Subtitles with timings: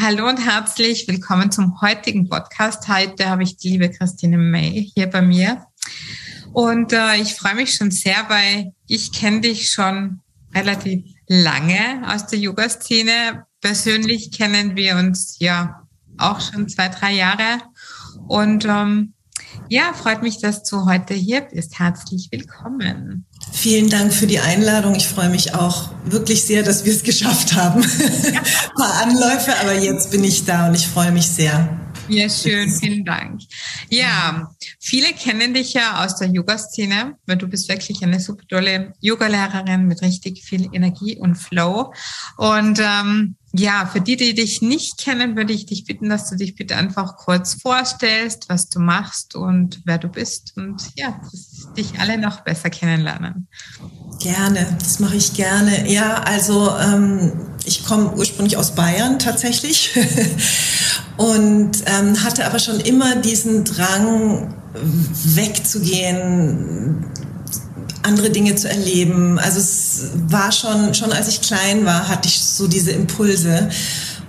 [0.00, 2.88] Hallo und herzlich willkommen zum heutigen Podcast.
[2.88, 5.64] Heute habe ich die liebe Christine May hier bei mir.
[6.52, 10.20] Und äh, ich freue mich schon sehr, weil ich kenne dich schon
[10.52, 13.46] relativ lange aus der Yoga-Szene.
[13.60, 15.86] Persönlich kennen wir uns ja
[16.18, 17.62] auch schon zwei, drei Jahre.
[18.26, 19.14] Und ähm,
[19.68, 21.78] ja, freut mich, dass du heute hier bist.
[21.78, 23.26] Herzlich willkommen.
[23.52, 24.94] Vielen Dank für die Einladung.
[24.94, 27.82] Ich freue mich auch wirklich sehr, dass wir es geschafft haben.
[28.24, 28.42] Ein
[28.76, 31.80] paar Anläufe, aber jetzt bin ich da und ich freue mich sehr.
[32.08, 33.40] Ja, schön, vielen Dank.
[33.88, 38.92] Ja, viele kennen dich ja aus der Yoga-Szene, weil du bist wirklich eine super tolle
[39.00, 41.94] Yoga-Lehrerin mit richtig viel Energie und Flow.
[42.36, 46.36] Und ähm, ja, für die, die dich nicht kennen, würde ich dich bitten, dass du
[46.36, 51.72] dich bitte einfach kurz vorstellst, was du machst und wer du bist und ja, dass
[51.76, 53.46] dich alle noch besser kennenlernen.
[54.20, 55.90] Gerne, das mache ich gerne.
[55.90, 57.32] Ja, also ähm,
[57.64, 59.96] ich komme ursprünglich aus Bayern tatsächlich
[61.16, 64.54] und ähm, hatte aber schon immer diesen Drang,
[65.24, 67.04] wegzugehen,
[68.04, 69.38] andere Dinge zu erleben.
[69.38, 73.68] Also es war schon, schon als ich klein war, hatte ich so diese Impulse.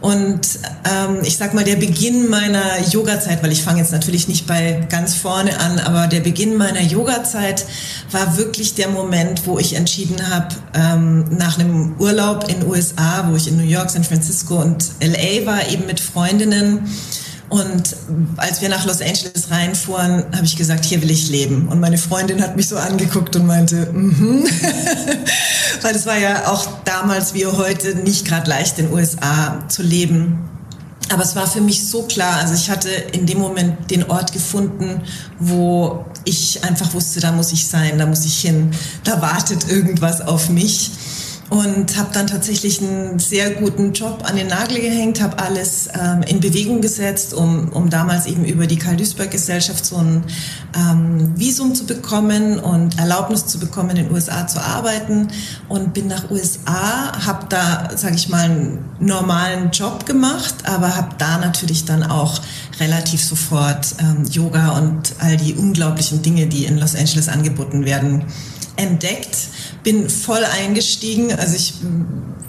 [0.02, 4.46] Und ähm, ich sag mal, der Beginn meiner Yoga-Zeit, weil ich fange jetzt natürlich nicht
[4.46, 7.66] bei ganz vorne an, aber der Beginn meiner Yoga-Zeit
[8.12, 13.36] war wirklich der Moment, wo ich entschieden habe, ähm, nach einem Urlaub in USA, wo
[13.36, 16.88] ich in New York, San Francisco und LA war, eben mit Freundinnen,
[17.50, 17.96] und
[18.38, 21.68] als wir nach Los Angeles reinfuhren, habe ich gesagt, hier will ich leben.
[21.68, 24.42] Und meine Freundin hat mich so angeguckt und meinte, mhm.
[24.42, 24.46] Mm
[25.82, 29.84] weil es war ja auch damals wie heute nicht gerade leicht in den USA zu
[29.84, 30.40] leben.
[31.14, 34.34] Aber es war für mich so klar, also ich hatte in dem Moment den Ort
[34.34, 35.02] gefunden,
[35.38, 38.72] wo ich einfach wusste, da muss ich sein, da muss ich hin,
[39.04, 40.90] da wartet irgendwas auf mich
[41.50, 46.24] und habe dann tatsächlich einen sehr guten Job an den Nagel gehängt, habe alles ähm,
[46.24, 50.24] in Bewegung gesetzt, um, um damals eben über die Karl-Duisberg-Gesellschaft so ein
[50.76, 55.28] ähm, Visum zu bekommen und Erlaubnis zu bekommen, in den USA zu arbeiten.
[55.70, 61.10] Und bin nach USA, habe da, sage ich mal, einen normalen Job gemacht, aber habe
[61.20, 62.42] da natürlich dann auch
[62.80, 68.26] relativ sofort ähm, Yoga und all die unglaublichen Dinge, die in Los Angeles angeboten werden,
[68.78, 69.38] entdeckt
[69.86, 71.32] bin voll eingestiegen.
[71.32, 71.76] Also ich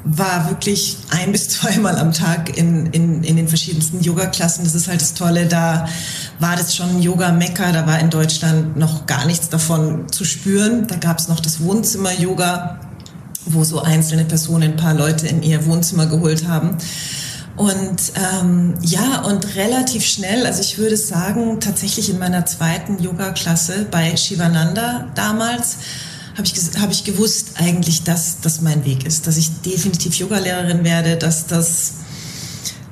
[0.04, 4.65] war wirklich ein bis zweimal am Tag in, in, in den verschiedensten Yoga-Klassen.
[4.65, 5.47] Das ist halt das Tolle.
[5.47, 5.86] Da
[6.38, 7.72] war das schon Yoga-Mekka.
[7.72, 10.86] Da war in Deutschland noch gar nichts davon zu spüren.
[10.86, 12.81] Da gab es noch das Wohnzimmer-Yoga,
[13.44, 16.78] wo so einzelne Personen ein paar Leute in ihr Wohnzimmer geholt haben.
[17.56, 23.86] Und ähm, ja, und relativ schnell, also ich würde sagen, tatsächlich in meiner zweiten Yoga-Klasse
[23.91, 25.78] bei Shivananda damals,
[26.36, 30.84] habe ich, hab ich gewusst eigentlich, dass das mein Weg ist, dass ich definitiv Yogalehrerin
[30.84, 31.92] werde, dass das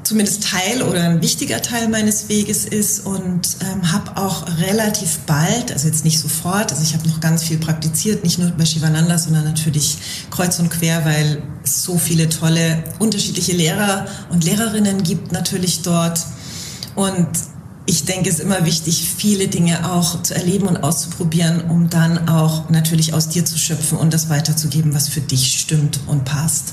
[0.02, 5.72] zumindest Teil oder ein wichtiger Teil meines Weges ist und ähm, habe auch relativ bald,
[5.72, 9.18] also jetzt nicht sofort, also ich habe noch ganz viel praktiziert, nicht nur bei Shivananda,
[9.18, 9.96] sondern natürlich
[10.30, 16.20] kreuz und quer, weil es so viele tolle unterschiedliche Lehrer und Lehrerinnen gibt natürlich dort.
[16.94, 17.28] Und
[17.86, 22.28] ich denke, es ist immer wichtig, viele Dinge auch zu erleben und auszuprobieren, um dann
[22.28, 26.72] auch natürlich aus dir zu schöpfen und das weiterzugeben, was für dich stimmt und passt.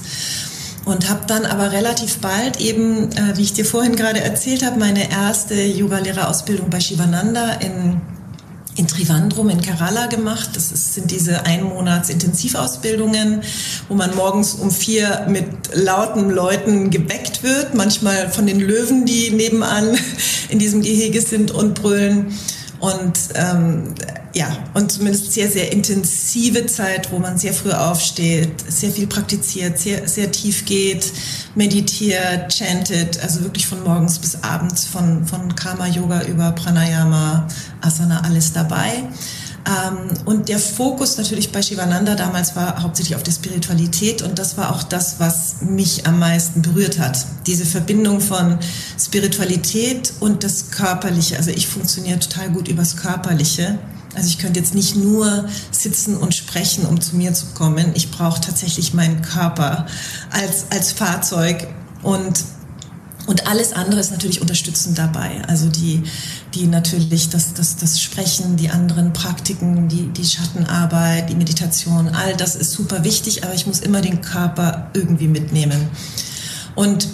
[0.85, 4.79] Und habe dann aber relativ bald eben, äh, wie ich dir vorhin gerade erzählt habe,
[4.79, 8.01] meine erste Yoga-Lehrerausbildung bei Shivananda in
[8.75, 10.51] in Trivandrum in Kerala gemacht.
[10.53, 13.41] Das ist, sind diese Einmonats Intensivausbildungen,
[13.89, 19.31] wo man morgens um vier mit lauten Leuten geweckt wird, manchmal von den Löwen, die
[19.31, 19.97] nebenan
[20.49, 22.33] in diesem Gehege sind und brüllen.
[22.79, 23.93] Und ähm,
[24.34, 29.78] ja, und zumindest sehr, sehr intensive Zeit, wo man sehr früh aufsteht, sehr viel praktiziert,
[29.78, 31.12] sehr, sehr tief geht,
[31.56, 37.47] meditiert, chantet, also wirklich von morgens bis abends, von, von Karma-Yoga über Pranayama,
[37.81, 39.03] Asana, alles dabei.
[39.68, 44.58] Ähm, und der Fokus natürlich bei Shivananda damals war hauptsächlich auf der Spiritualität und das
[44.58, 47.25] war auch das, was mich am meisten berührt hat.
[47.46, 48.58] Diese Verbindung von
[49.00, 51.38] Spiritualität und das Körperliche.
[51.38, 53.77] Also ich funktioniere total gut übers Körperliche.
[54.13, 57.92] Also ich könnte jetzt nicht nur sitzen und sprechen, um zu mir zu kommen.
[57.96, 59.86] Ich brauche tatsächlich meinen Körper
[60.31, 61.68] als, als Fahrzeug
[62.04, 62.44] und
[63.28, 65.44] und alles andere ist natürlich unterstützend dabei.
[65.48, 66.04] Also die,
[66.56, 72.36] die natürlich das, das, das Sprechen, die anderen Praktiken, die, die Schattenarbeit, die Meditation, all
[72.36, 75.88] das ist super wichtig, aber ich muss immer den Körper irgendwie mitnehmen.
[76.74, 77.08] Und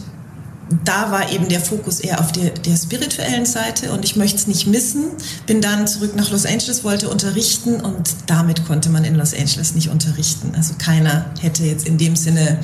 [0.83, 4.47] da war eben der Fokus eher auf der, der spirituellen Seite und ich möchte es
[4.47, 5.05] nicht missen.
[5.45, 9.75] Bin dann zurück nach Los Angeles, wollte unterrichten und damit konnte man in Los Angeles
[9.75, 10.53] nicht unterrichten.
[10.55, 12.59] Also keiner hätte jetzt in dem Sinne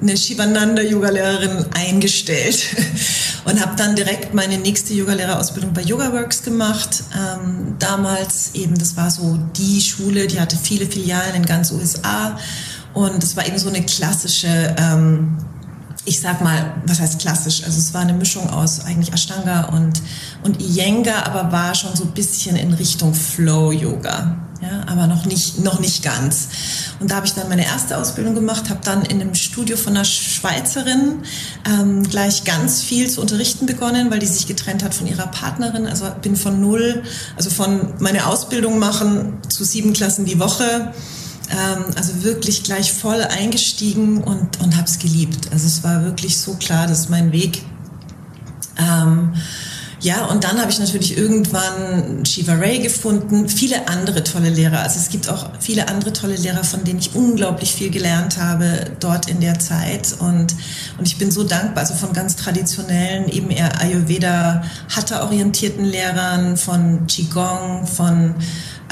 [0.00, 2.76] eine Shivananda-Yoga-Lehrerin eingestellt
[3.44, 7.04] und habe dann direkt meine nächste Yogalehrerausbildung bei YogaWorks gemacht.
[7.14, 12.36] Ähm, damals eben, das war so die Schule, die hatte viele Filialen in ganz USA
[12.94, 15.38] und es war eben so eine klassische ähm,
[16.04, 17.62] ich sag mal, was heißt klassisch?
[17.64, 20.02] Also es war eine Mischung aus eigentlich Ashtanga und,
[20.42, 24.36] und Iyengar, aber war schon so ein bisschen in Richtung Flow-Yoga.
[24.62, 26.48] Ja, aber noch nicht, noch nicht ganz.
[27.00, 29.96] Und da habe ich dann meine erste Ausbildung gemacht, habe dann in einem Studio von
[29.96, 31.24] einer Schweizerin
[31.68, 35.86] ähm, gleich ganz viel zu unterrichten begonnen, weil die sich getrennt hat von ihrer Partnerin.
[35.86, 37.02] Also bin von null,
[37.36, 40.92] also von meine Ausbildung machen zu sieben Klassen die Woche
[41.52, 45.48] ähm, also wirklich gleich voll eingestiegen und, und habe es geliebt.
[45.52, 47.62] Also es war wirklich so klar, das ist mein Weg.
[48.78, 49.34] Ähm,
[50.02, 54.80] ja, und dann habe ich natürlich irgendwann Shiva Ray gefunden, viele andere tolle Lehrer.
[54.80, 58.90] Also es gibt auch viele andere tolle Lehrer, von denen ich unglaublich viel gelernt habe
[58.98, 60.16] dort in der Zeit.
[60.18, 60.56] Und,
[60.98, 67.06] und ich bin so dankbar, also von ganz traditionellen, eben eher Ayurveda, Hatha-orientierten Lehrern, von
[67.06, 68.34] Qigong, von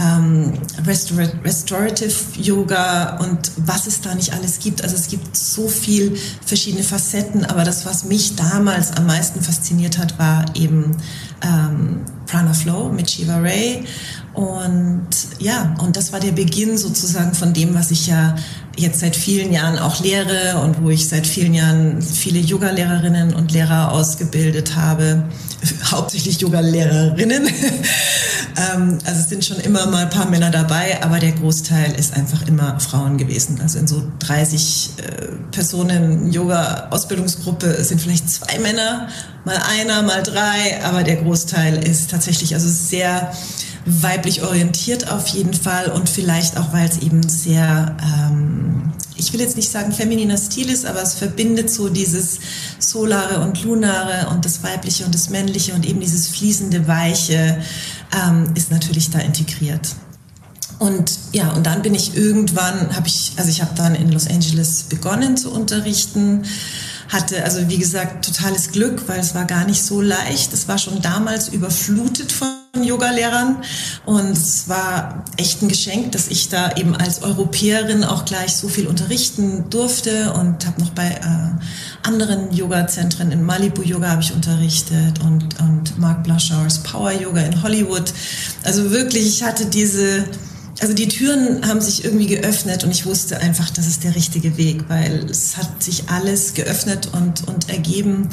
[0.00, 0.55] ähm,
[0.87, 4.82] Restorative Yoga und was es da nicht alles gibt.
[4.82, 9.99] Also es gibt so viel verschiedene Facetten, aber das, was mich damals am meisten fasziniert
[9.99, 10.97] hat, war eben
[11.43, 13.85] ähm, Prana Flow mit Shiva Ray.
[14.32, 15.08] Und
[15.38, 18.37] ja, und das war der Beginn sozusagen von dem, was ich ja
[18.76, 23.52] jetzt seit vielen Jahren auch lehre und wo ich seit vielen Jahren viele Yoga-Lehrerinnen und
[23.52, 25.25] Lehrer ausgebildet habe,
[25.90, 27.46] hauptsächlich Yoga-Lehrerinnen.
[28.56, 32.14] ähm, also es sind schon immer mal ein paar Männer dabei, aber der Großteil ist
[32.14, 33.61] einfach immer Frauen gewesen.
[33.61, 39.08] Also in so 30 äh, Personen Yoga-Ausbildungsgruppe sind vielleicht zwei Männer,
[39.44, 43.32] mal einer, mal drei, aber der Großteil ist tatsächlich also sehr
[43.87, 49.41] weiblich orientiert auf jeden Fall und vielleicht auch, weil es eben sehr, ähm, ich will
[49.41, 52.38] jetzt nicht sagen femininer Stil ist, aber es verbindet so dieses
[52.79, 57.61] Solare und Lunare und das Weibliche und das Männliche und eben dieses fließende Weiche
[58.27, 59.94] ähm, ist natürlich da integriert.
[60.79, 64.27] Und ja, und dann bin ich irgendwann, habe ich, also ich habe dann in Los
[64.27, 66.44] Angeles begonnen zu unterrichten
[67.11, 70.53] hatte also wie gesagt totales Glück, weil es war gar nicht so leicht.
[70.53, 73.62] Es war schon damals überflutet von Yogalehrern
[74.06, 78.69] und es war echt ein Geschenk, dass ich da eben als Europäerin auch gleich so
[78.69, 84.32] viel unterrichten durfte und habe noch bei äh, anderen Yoga-Zentren in Malibu Yoga habe ich
[84.32, 88.12] unterrichtet und und Mark Blushowers Power Yoga in Hollywood.
[88.62, 90.25] Also wirklich, ich hatte diese
[90.81, 94.56] also die Türen haben sich irgendwie geöffnet und ich wusste einfach, das ist der richtige
[94.56, 98.31] Weg, weil es hat sich alles geöffnet und, und ergeben.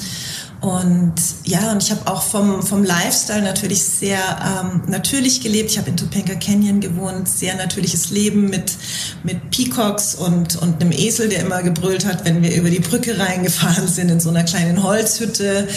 [0.59, 1.13] Und
[1.43, 5.69] ja, und ich habe auch vom, vom Lifestyle natürlich sehr ähm, natürlich gelebt.
[5.71, 8.75] Ich habe in Topanga Canyon gewohnt, sehr natürliches Leben mit,
[9.23, 13.19] mit Peacocks und, und einem Esel, der immer gebrüllt hat, wenn wir über die Brücke
[13.19, 15.67] reingefahren sind, in so einer kleinen Holzhütte.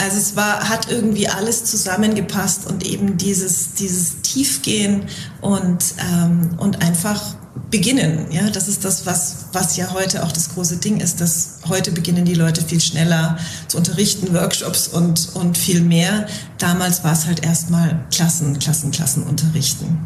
[0.00, 5.06] Also es war, hat irgendwie alles zusammengepasst und eben dieses, dieses Tiefgehen
[5.40, 7.34] und, ähm, und einfach
[7.74, 8.26] beginnen.
[8.30, 11.90] Ja, das ist das, was, was ja heute auch das große Ding ist, dass heute
[11.90, 13.36] beginnen die Leute viel schneller
[13.66, 16.28] zu unterrichten, Workshops und, und viel mehr.
[16.58, 19.98] Damals war es halt erstmal Klassen, Klassen, Klassen unterrichten.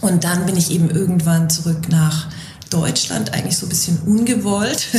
[0.00, 2.26] Und dann bin ich eben irgendwann zurück nach
[2.70, 4.88] Deutschland eigentlich so ein bisschen ungewollt.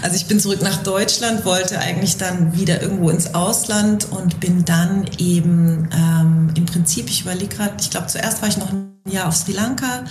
[0.00, 4.64] Also ich bin zurück nach Deutschland, wollte eigentlich dann wieder irgendwo ins Ausland und bin
[4.64, 8.92] dann eben ähm, im Prinzip, ich überlege gerade, ich glaube zuerst war ich noch ein
[9.10, 10.04] Jahr auf Sri Lanka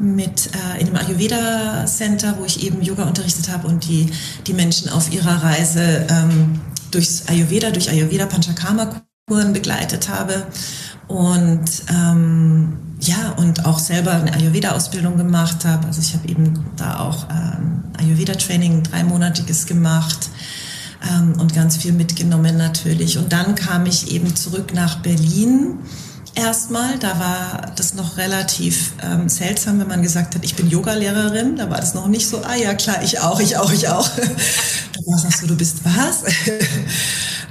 [0.00, 4.10] mit äh, in einem Ayurveda Center, wo ich eben Yoga unterrichtet habe und die
[4.46, 10.46] die Menschen auf ihrer Reise ähm, durchs Ayurveda, durch Ayurveda Panchakarma Kuren begleitet habe
[11.06, 15.86] und ähm, ja, und auch selber eine Ayurveda-Ausbildung gemacht habe.
[15.86, 20.28] Also ich habe eben da auch ähm, Ayurveda-Training, dreimonatiges gemacht
[21.10, 23.18] ähm, und ganz viel mitgenommen natürlich.
[23.18, 25.78] Und dann kam ich eben zurück nach Berlin
[26.34, 26.98] erstmal.
[26.98, 31.56] Da war das noch relativ ähm, seltsam, wenn man gesagt hat, ich bin Yogalehrerin.
[31.56, 34.08] Da war das noch nicht so, ah ja klar, ich auch, ich auch, ich auch.
[34.16, 36.24] da war es so, du bist was?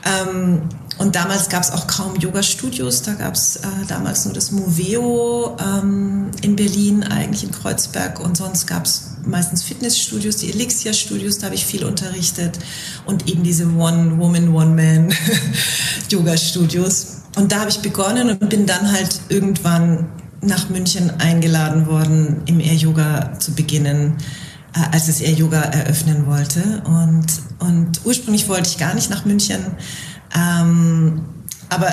[0.05, 0.69] ähm,
[0.99, 3.03] und damals gab es auch kaum Yoga-Studios.
[3.03, 8.19] Da gab es äh, damals nur das Moveo ähm, in Berlin, eigentlich in Kreuzberg.
[8.19, 12.59] Und sonst gab es meistens Fitnessstudios, die Elixir-Studios, da habe ich viel unterrichtet.
[13.05, 17.07] Und eben diese One-Woman, One-Man-Yoga-Studios.
[17.35, 20.07] Und da habe ich begonnen und bin dann halt irgendwann
[20.41, 24.17] nach München eingeladen worden, im Air Yoga zu beginnen
[24.75, 26.81] äh, als es Air Yoga eröffnen wollte.
[26.85, 27.25] Und,
[27.59, 29.59] und ursprünglich wollte ich gar nicht nach München.
[30.35, 31.21] Ähm,
[31.69, 31.91] aber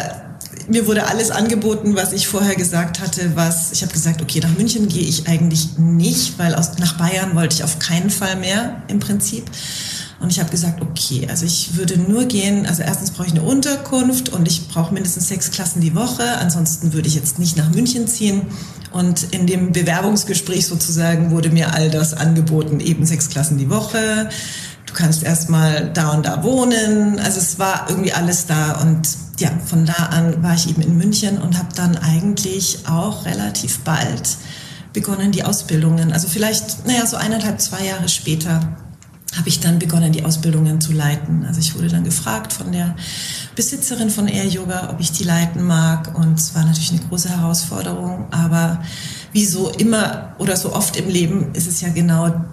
[0.68, 4.56] mir wurde alles angeboten, was ich vorher gesagt hatte, was ich habe gesagt, okay, nach
[4.56, 8.82] München gehe ich eigentlich nicht, weil aus, nach Bayern wollte ich auf keinen Fall mehr
[8.88, 9.44] im Prinzip.
[10.18, 13.42] Und ich habe gesagt, okay, also ich würde nur gehen, also erstens brauche ich eine
[13.42, 17.70] Unterkunft und ich brauche mindestens sechs Klassen die Woche, ansonsten würde ich jetzt nicht nach
[17.70, 18.42] München ziehen.
[18.92, 24.30] Und in dem Bewerbungsgespräch sozusagen wurde mir all das angeboten, eben sechs Klassen die Woche.
[24.86, 27.18] Du kannst erstmal da und da wohnen.
[27.18, 29.06] Also es war irgendwie alles da und
[29.38, 33.80] ja, von da an war ich eben in München und habe dann eigentlich auch relativ
[33.80, 34.38] bald
[34.94, 38.78] begonnen, die Ausbildungen, also vielleicht, naja, so eineinhalb, zwei Jahre später
[39.36, 41.44] habe ich dann begonnen, die Ausbildungen zu leiten.
[41.46, 42.96] Also ich wurde dann gefragt von der
[43.54, 46.16] Besitzerin von Air Yoga, ob ich die leiten mag.
[46.16, 48.26] Und es war natürlich eine große Herausforderung.
[48.30, 48.82] Aber
[49.32, 52.44] wie so immer oder so oft im Leben ist es ja genau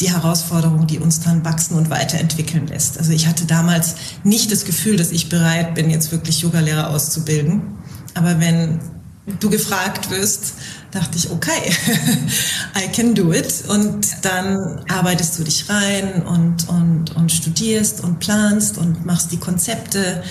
[0.00, 2.98] die Herausforderung, die uns dann wachsen und weiterentwickeln lässt.
[2.98, 7.62] Also ich hatte damals nicht das Gefühl, dass ich bereit bin, jetzt wirklich Yogalehrer auszubilden.
[8.14, 8.78] Aber wenn
[9.40, 10.54] du gefragt wirst,
[10.90, 11.72] dachte ich, okay,
[12.76, 13.64] I can do it.
[13.68, 19.38] Und dann arbeitest du dich rein und, und, und studierst und planst und machst die
[19.38, 20.22] Konzepte.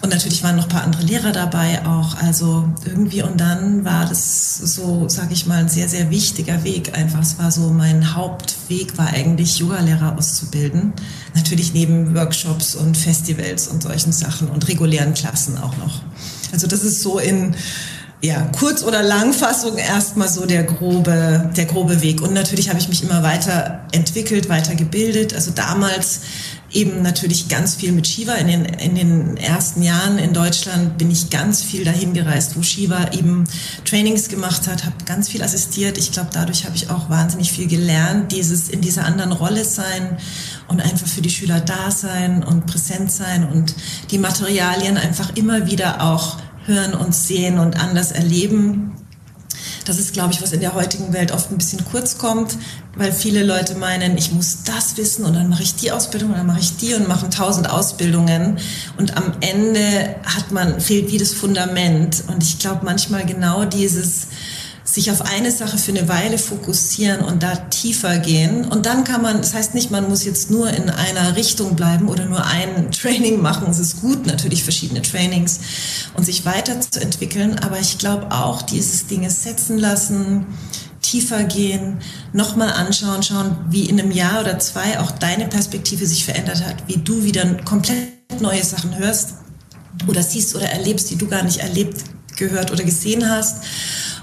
[0.00, 2.16] Und natürlich waren noch ein paar andere Lehrer dabei auch.
[2.16, 6.96] Also irgendwie und dann war das so, sage ich mal, ein sehr, sehr wichtiger Weg
[6.96, 7.20] einfach.
[7.20, 10.92] Es war so, mein Hauptweg war eigentlich Yogalehrer auszubilden.
[11.34, 16.00] Natürlich neben Workshops und Festivals und solchen Sachen und regulären Klassen auch noch.
[16.52, 17.54] Also das ist so in
[18.20, 22.20] ja, Kurz- oder Langfassung erstmal so der grobe, der grobe Weg.
[22.20, 25.34] Und natürlich habe ich mich immer weiter entwickelt, weiter gebildet.
[25.34, 26.20] Also damals
[26.72, 28.34] eben natürlich ganz viel mit Shiva.
[28.34, 32.62] In den, in den ersten Jahren in Deutschland bin ich ganz viel dahin gereist, wo
[32.62, 33.44] Shiva eben
[33.84, 35.96] Trainings gemacht hat, habe ganz viel assistiert.
[35.96, 40.18] Ich glaube, dadurch habe ich auch wahnsinnig viel gelernt, dieses in dieser anderen Rolle sein
[40.66, 43.74] und einfach für die Schüler da sein und präsent sein und
[44.10, 46.36] die Materialien einfach immer wieder auch
[46.68, 48.92] hören und sehen und anders erleben.
[49.84, 52.58] Das ist, glaube ich, was in der heutigen Welt oft ein bisschen kurz kommt,
[52.94, 56.36] weil viele Leute meinen, ich muss das wissen und dann mache ich die Ausbildung und
[56.36, 58.58] dann mache ich die und machen tausend Ausbildungen
[58.98, 62.22] und am Ende hat man, fehlt wie das Fundament.
[62.28, 64.28] Und ich glaube manchmal genau dieses,
[64.90, 68.64] sich auf eine Sache für eine Weile fokussieren und da tiefer gehen.
[68.64, 72.08] Und dann kann man, das heißt nicht, man muss jetzt nur in einer Richtung bleiben
[72.08, 73.68] oder nur ein Training machen.
[73.70, 75.60] Es ist gut, natürlich verschiedene Trainings
[76.16, 77.58] und sich weiterzuentwickeln.
[77.58, 80.46] Aber ich glaube auch, dieses Dinge setzen lassen,
[81.02, 81.98] tiefer gehen,
[82.32, 86.76] nochmal anschauen, schauen, wie in einem Jahr oder zwei auch deine Perspektive sich verändert hat,
[86.86, 89.34] wie du wieder komplett neue Sachen hörst
[90.06, 92.04] oder siehst oder erlebst, die du gar nicht erlebt,
[92.36, 93.64] gehört oder gesehen hast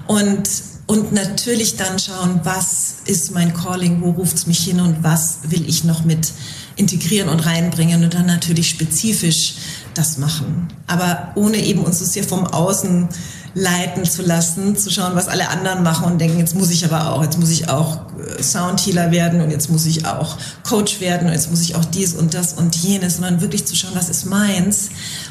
[0.08, 0.50] und,
[0.88, 5.40] und natürlich dann schauen, was ist mein Calling, wo ruft es mich hin und was
[5.44, 6.32] will ich noch mit
[6.76, 9.56] integrieren und reinbringen und dann natürlich spezifisch
[9.94, 10.68] das machen.
[10.88, 13.08] Aber ohne eben uns so sehr vom Außen
[13.56, 17.12] leiten zu lassen, zu schauen, was alle anderen machen und denken, jetzt muss ich aber
[17.12, 21.28] auch, jetzt muss ich auch äh, Soundhealer werden und jetzt muss ich auch Coach werden
[21.28, 24.10] und jetzt muss ich auch dies und das und jenes, sondern wirklich zu schauen, was
[24.10, 24.90] ist meins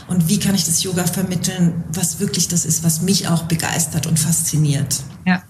[0.09, 4.07] und wie kann ich das Yoga vermitteln, was wirklich das ist, was mich auch begeistert
[4.07, 5.03] und fasziniert.
[5.27, 5.43] Ja.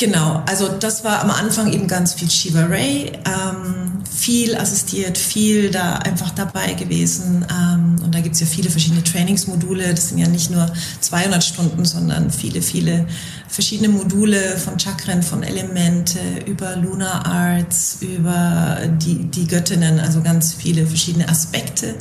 [0.00, 5.70] Genau, also das war am Anfang eben ganz viel Shiva Ray, ähm, viel assistiert, viel
[5.70, 7.44] da einfach dabei gewesen.
[7.50, 9.92] Ähm, und da gibt's ja viele verschiedene Trainingsmodule.
[9.92, 13.06] Das sind ja nicht nur 200 Stunden, sondern viele, viele
[13.46, 20.54] verschiedene Module von Chakren, von Elemente, über Lunar Arts, über die, die Göttinnen, also ganz
[20.54, 21.94] viele verschiedene Aspekte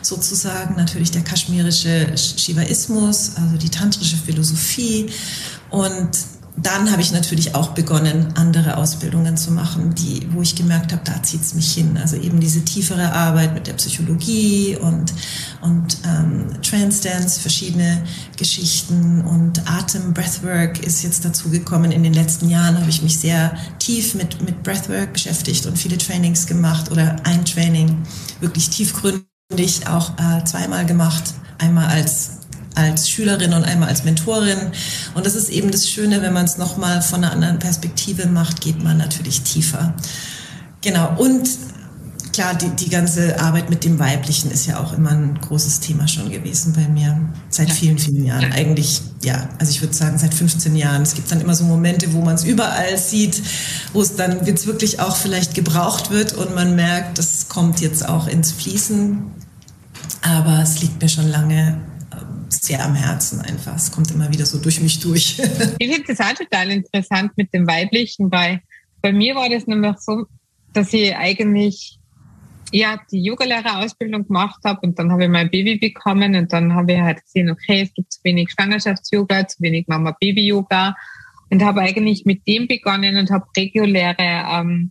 [0.00, 0.76] sozusagen.
[0.76, 5.10] Natürlich der kaschmirische Shivaismus, also die tantrische Philosophie
[5.68, 10.92] und dann habe ich natürlich auch begonnen, andere Ausbildungen zu machen, die, wo ich gemerkt
[10.92, 11.96] habe, da zieht es mich hin.
[11.96, 15.14] Also eben diese tiefere Arbeit mit der Psychologie und,
[15.62, 18.04] und ähm, Trance-Dance, verschiedene
[18.36, 21.90] Geschichten und Atem, Breathwork ist jetzt dazu gekommen.
[21.90, 25.96] In den letzten Jahren habe ich mich sehr tief mit, mit Breathwork beschäftigt und viele
[25.96, 28.02] Trainings gemacht oder ein Training
[28.40, 31.34] wirklich tiefgründig auch äh, zweimal gemacht.
[31.58, 32.41] Einmal als
[32.74, 34.58] als Schülerin und einmal als Mentorin.
[35.14, 38.60] Und das ist eben das Schöne, wenn man es nochmal von einer anderen Perspektive macht,
[38.60, 39.94] geht man natürlich tiefer.
[40.80, 41.14] Genau.
[41.16, 41.48] Und
[42.32, 46.08] klar, die, die ganze Arbeit mit dem Weiblichen ist ja auch immer ein großes Thema
[46.08, 47.20] schon gewesen bei mir.
[47.50, 48.52] Seit vielen, vielen Jahren.
[48.52, 51.02] Eigentlich, ja, also ich würde sagen, seit 15 Jahren.
[51.02, 53.42] Es gibt dann immer so Momente, wo man es überall sieht,
[53.92, 58.08] wo es dann jetzt wirklich auch vielleicht gebraucht wird und man merkt, das kommt jetzt
[58.08, 59.18] auch ins Fließen.
[60.22, 61.80] Aber es liegt mir schon lange
[62.52, 63.76] sehr am Herzen einfach.
[63.76, 65.38] Es kommt immer wieder so durch mich durch.
[65.78, 68.60] ich finde das auch total interessant mit dem Weiblichen, weil
[69.00, 70.26] bei mir war das nämlich so,
[70.72, 71.98] dass ich eigentlich
[72.72, 76.94] ja, die Yogalehrerausbildung gemacht habe und dann habe ich mein Baby bekommen und dann habe
[76.94, 80.96] ich halt gesehen, okay, es gibt zu wenig Schwangerschafts-Yoga, zu wenig Mama-Baby-Yoga
[81.50, 84.90] und habe eigentlich mit dem begonnen und habe reguläre ähm,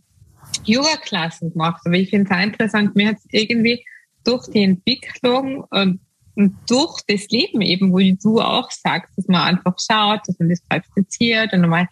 [0.64, 1.82] Yoga-Klassen gemacht.
[1.84, 3.84] Aber ich finde es auch interessant, mir hat es irgendwie
[4.24, 6.00] durch die Entwicklung und, und
[6.34, 10.62] durch das Leben eben, wo du auch sagst, dass man einfach schaut, dass man das
[10.62, 11.88] praktiziert und mal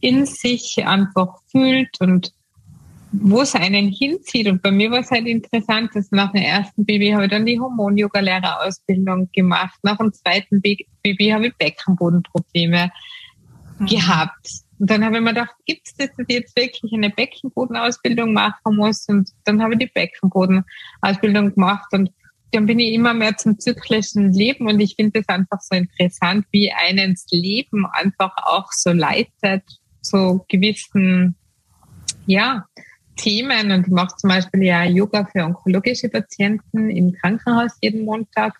[0.00, 2.32] in sich einfach fühlt und
[3.12, 4.48] wo es einen hinzieht.
[4.48, 7.46] Und bei mir war es halt interessant, dass nach dem ersten Baby habe ich dann
[7.46, 9.78] die Hormon-Yoga-Lehrerausbildung gemacht.
[9.82, 12.90] Nach dem zweiten Baby habe ich Beckenbodenprobleme
[13.78, 13.86] mhm.
[13.86, 14.48] gehabt.
[14.80, 18.32] Und dann habe ich mir gedacht, gibt es das, dass ich jetzt wirklich eine Beckenbodenausbildung
[18.32, 19.06] machen muss?
[19.08, 22.10] Und dann habe ich die Beckenbodenausbildung gemacht und
[22.54, 26.46] dann bin ich immer mehr zum zyklischen Leben und ich finde es einfach so interessant,
[26.52, 29.62] wie einen das Leben einfach auch so leitet
[30.02, 31.34] zu gewissen,
[32.26, 32.66] ja,
[33.16, 38.54] Themen und ich mache zum Beispiel ja Yoga für onkologische Patienten im Krankenhaus jeden Montag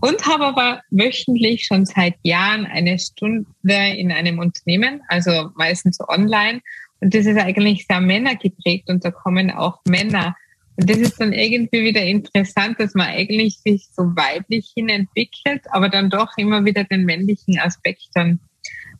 [0.00, 6.60] und habe aber wöchentlich schon seit Jahren eine Stunde in einem Unternehmen, also meistens online.
[7.00, 10.36] Und das ist eigentlich sehr männergeprägt und da kommen auch Männer.
[10.76, 15.62] Und das ist dann irgendwie wieder interessant, dass man eigentlich sich so weiblich hin entwickelt,
[15.70, 18.40] aber dann doch immer wieder den männlichen Aspekt dann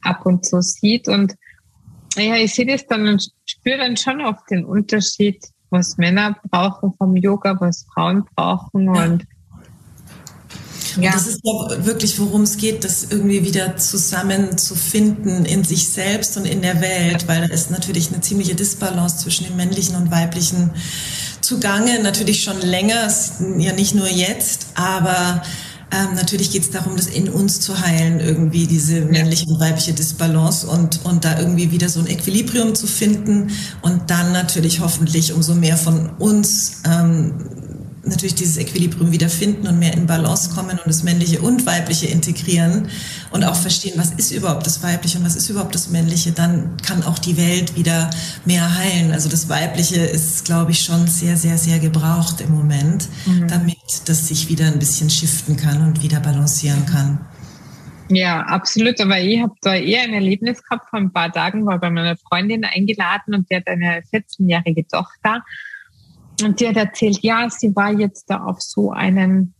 [0.02, 1.08] ab und zu sieht.
[1.08, 1.34] Und
[2.16, 6.94] ja, ich sehe das dann und spüre dann schon oft den Unterschied, was Männer brauchen
[6.96, 9.26] vom Yoga, was Frauen brauchen und
[10.96, 11.10] ja.
[11.10, 16.36] Und das ist ja wirklich, worum es geht, das irgendwie wieder zusammenzufinden in sich selbst
[16.36, 20.10] und in der Welt, weil da ist natürlich eine ziemliche Disbalance zwischen dem männlichen und
[20.12, 20.70] weiblichen
[21.44, 23.08] zugange, natürlich schon länger,
[23.58, 25.42] ja nicht nur jetzt, aber
[25.94, 29.92] ähm, natürlich geht es darum, das in uns zu heilen, irgendwie diese männliche und weibliche
[29.92, 35.32] Disbalance und, und da irgendwie wieder so ein Equilibrium zu finden und dann natürlich hoffentlich
[35.32, 37.34] umso mehr von uns ähm,
[38.06, 42.88] natürlich dieses Equilibrium wiederfinden und mehr in Balance kommen und das Männliche und Weibliche integrieren
[43.30, 46.76] und auch verstehen, was ist überhaupt das Weibliche und was ist überhaupt das Männliche, dann
[46.78, 48.10] kann auch die Welt wieder
[48.44, 49.12] mehr heilen.
[49.12, 53.48] Also das Weibliche ist, glaube ich, schon sehr, sehr, sehr gebraucht im Moment, mhm.
[53.48, 57.20] damit das sich wieder ein bisschen shiften kann und wieder balancieren kann.
[58.08, 59.00] Ja, absolut.
[59.00, 62.16] Aber ich habe da eher ein Erlebnis gehabt vor ein paar Tagen, war bei meiner
[62.16, 65.42] Freundin eingeladen und die hat eine 14-jährige Tochter.
[66.42, 69.54] Und die hat erzählt, ja, sie war jetzt da auf so einem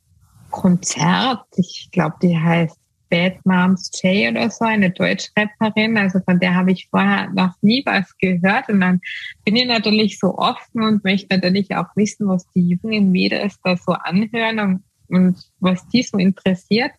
[0.51, 1.45] Konzert.
[1.57, 2.77] Ich glaube, die heißt
[3.11, 5.97] Bad Moms J oder so, eine Deutschrapperin.
[5.97, 8.69] Also von der habe ich vorher noch nie was gehört.
[8.69, 9.01] Und dann
[9.45, 13.77] bin ich natürlich so offen und möchte natürlich auch wissen, was die jungen Mädels da
[13.77, 16.93] so anhören und, und was die so interessiert.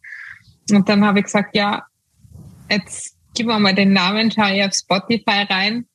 [0.72, 1.84] Und dann habe ich gesagt, ja,
[2.70, 5.86] jetzt gib mir mal den Namen, schau ich auf Spotify rein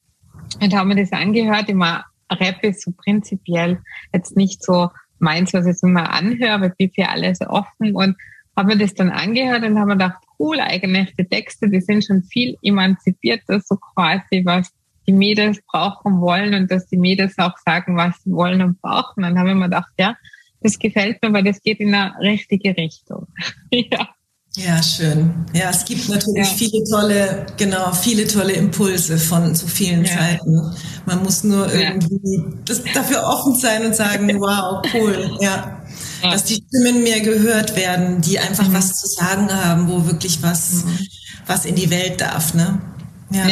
[0.61, 1.69] und habe mir das angehört.
[1.69, 3.81] Immer Rap ist so prinzipiell
[4.13, 7.95] jetzt nicht so meins, was ich so mal anhöre, aber ich bin für alles offen
[7.95, 8.17] und
[8.57, 12.05] habe mir das dann angehört und habe mir gedacht, cool, eigentlich die Texte, die sind
[12.05, 14.73] schon viel emanzipierter, so quasi, was
[15.07, 19.23] die Mädels brauchen wollen und dass die Mädels auch sagen, was sie wollen und brauchen.
[19.23, 20.17] Dann habe ich mir gedacht, ja,
[20.61, 23.27] das gefällt mir, weil das geht in eine richtige Richtung.
[23.71, 24.09] ja.
[24.57, 25.47] Ja, schön.
[25.53, 26.57] Ja, es gibt natürlich ja.
[26.57, 30.17] viele tolle, genau, viele tolle Impulse von zu vielen ja.
[30.17, 30.75] Zeiten.
[31.07, 35.81] Man muss nur irgendwie das, dafür offen sein und sagen, wow, cool, ja.
[36.23, 36.31] ja.
[36.33, 38.75] Dass die Stimmen mehr gehört werden, die einfach mhm.
[38.75, 40.99] was zu sagen haben, wo wirklich was, mhm.
[41.47, 42.81] was in die Welt darf, ne?
[43.31, 43.49] Ja.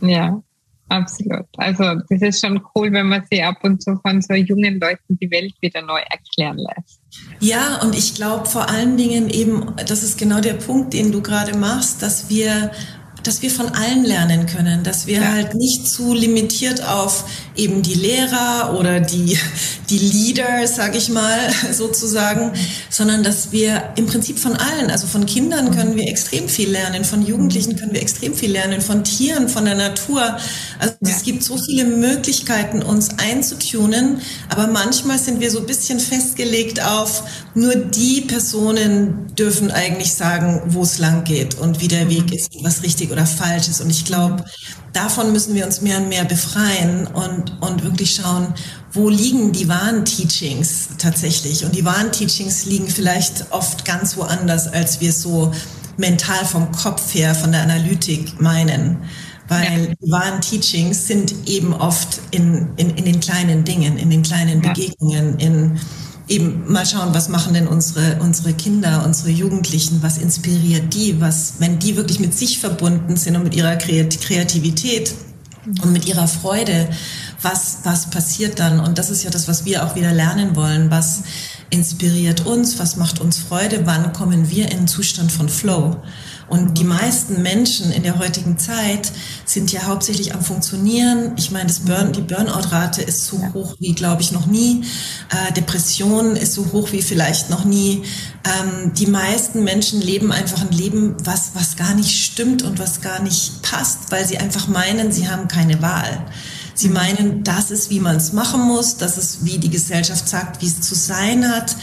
[0.00, 0.42] Ja.
[0.88, 1.46] Absolut.
[1.56, 5.18] Also das ist schon cool, wenn man sie ab und zu von so jungen Leuten
[5.20, 7.00] die Welt wieder neu erklären lässt.
[7.40, 11.22] Ja, und ich glaube vor allen Dingen eben, das ist genau der Punkt, den du
[11.22, 12.70] gerade machst, dass wir
[13.26, 15.32] dass wir von allen lernen können, dass wir ja.
[15.32, 17.24] halt nicht zu limitiert auf
[17.56, 19.38] eben die Lehrer oder die,
[19.90, 21.38] die Leader, sag ich mal,
[21.72, 22.52] sozusagen,
[22.90, 27.04] sondern dass wir im Prinzip von allen, also von Kindern können wir extrem viel lernen,
[27.04, 30.36] von Jugendlichen können wir extrem viel lernen, von Tieren, von der Natur.
[30.78, 31.10] Also ja.
[31.10, 36.84] es gibt so viele Möglichkeiten, uns einzutunen, aber manchmal sind wir so ein bisschen festgelegt
[36.84, 42.32] auf, nur die Personen dürfen eigentlich sagen, wo es lang geht und wie der Weg
[42.32, 43.80] ist, was richtig oder falsch ist.
[43.80, 44.44] Und ich glaube,
[44.92, 48.52] davon müssen wir uns mehr und mehr befreien und, und wirklich schauen,
[48.92, 51.64] wo liegen die wahren Teachings tatsächlich.
[51.64, 55.52] Und die wahren Teachings liegen vielleicht oft ganz woanders, als wir so
[55.96, 58.98] mental vom Kopf her, von der Analytik meinen.
[59.48, 59.94] Weil ja.
[60.00, 64.60] die wahren Teachings sind eben oft in, in, in den kleinen Dingen, in den kleinen
[64.62, 65.78] Begegnungen, in
[66.28, 71.54] eben mal schauen, was machen denn unsere, unsere Kinder, unsere Jugendlichen, was inspiriert die, was,
[71.58, 75.14] wenn die wirklich mit sich verbunden sind und mit ihrer Kreativität
[75.82, 76.88] und mit ihrer Freude,
[77.42, 78.80] was, was passiert dann?
[78.80, 80.90] Und das ist ja das, was wir auch wieder lernen wollen.
[80.90, 81.22] Was
[81.70, 82.78] inspiriert uns?
[82.78, 83.82] Was macht uns Freude?
[83.84, 85.96] Wann kommen wir in einen Zustand von Flow?
[86.48, 89.10] Und die meisten Menschen in der heutigen Zeit
[89.44, 91.32] sind ja hauptsächlich am Funktionieren.
[91.36, 94.82] Ich meine, Burn, die Burnout-Rate ist so hoch wie, glaube ich, noch nie.
[95.30, 98.02] Äh, Depression ist so hoch wie vielleicht noch nie.
[98.44, 103.00] Ähm, die meisten Menschen leben einfach ein Leben, was, was gar nicht stimmt und was
[103.00, 106.26] gar nicht passt, weil sie einfach meinen, sie haben keine Wahl.
[106.74, 110.60] Sie meinen, das ist, wie man es machen muss, das ist, wie die Gesellschaft sagt,
[110.60, 111.76] wie es zu sein hat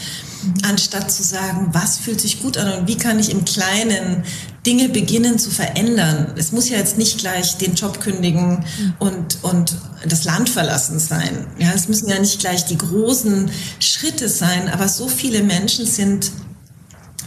[0.64, 4.24] anstatt zu sagen, was fühlt sich gut an und wie kann ich im Kleinen
[4.66, 6.34] Dinge beginnen zu verändern.
[6.36, 8.64] Es muss ja jetzt nicht gleich den Job kündigen
[8.98, 11.46] und, und das Land verlassen sein.
[11.58, 16.30] Ja, es müssen ja nicht gleich die großen Schritte sein, aber so viele Menschen sind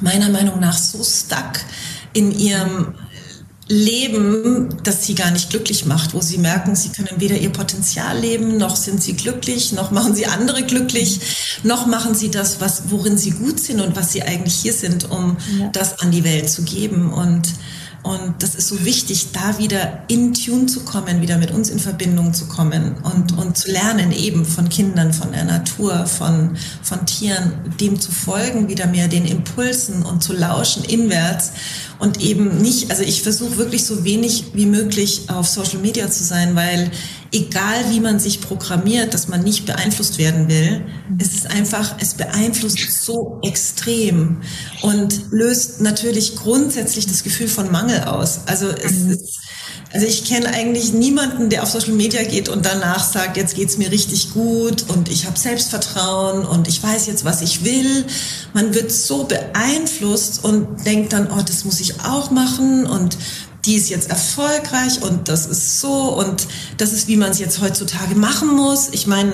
[0.01, 1.59] meiner Meinung nach so stuck
[2.13, 2.95] in ihrem
[3.67, 8.19] Leben, das sie gar nicht glücklich macht, wo sie merken, sie können weder ihr Potenzial
[8.19, 11.19] leben, noch sind sie glücklich, noch machen sie andere glücklich,
[11.63, 15.09] noch machen sie das, was, worin sie gut sind und was sie eigentlich hier sind,
[15.09, 15.69] um ja.
[15.69, 17.11] das an die Welt zu geben.
[17.11, 17.49] Und
[18.05, 21.79] und das ist so wichtig, da wieder in Tune zu kommen, wieder mit uns in
[21.79, 27.03] Verbindung zu kommen und, und zu lernen eben von Kindern, von der Natur, von, von
[27.07, 31.53] Tieren, dem zu folgen, wieder mehr den Impulsen und zu lauschen inwärts
[31.97, 36.23] und eben nicht, also ich versuche wirklich so wenig wie möglich auf Social Media zu
[36.23, 36.91] sein, weil
[37.31, 40.85] egal wie man sich programmiert, dass man nicht beeinflusst werden will,
[41.19, 44.41] es ist einfach, es beeinflusst so extrem
[44.81, 48.41] und löst natürlich grundsätzlich das Gefühl von Mangel aus.
[48.45, 49.11] Also es mhm.
[49.11, 49.39] ist,
[49.93, 53.77] also ich kenne eigentlich niemanden, der auf Social Media geht und danach sagt, jetzt geht's
[53.77, 58.05] mir richtig gut und ich habe Selbstvertrauen und ich weiß jetzt, was ich will.
[58.53, 63.17] Man wird so beeinflusst und denkt dann, oh, das muss ich auch machen und
[63.65, 66.47] die ist jetzt erfolgreich und das ist so und
[66.77, 68.89] das ist, wie man es jetzt heutzutage machen muss.
[68.91, 69.33] Ich meine,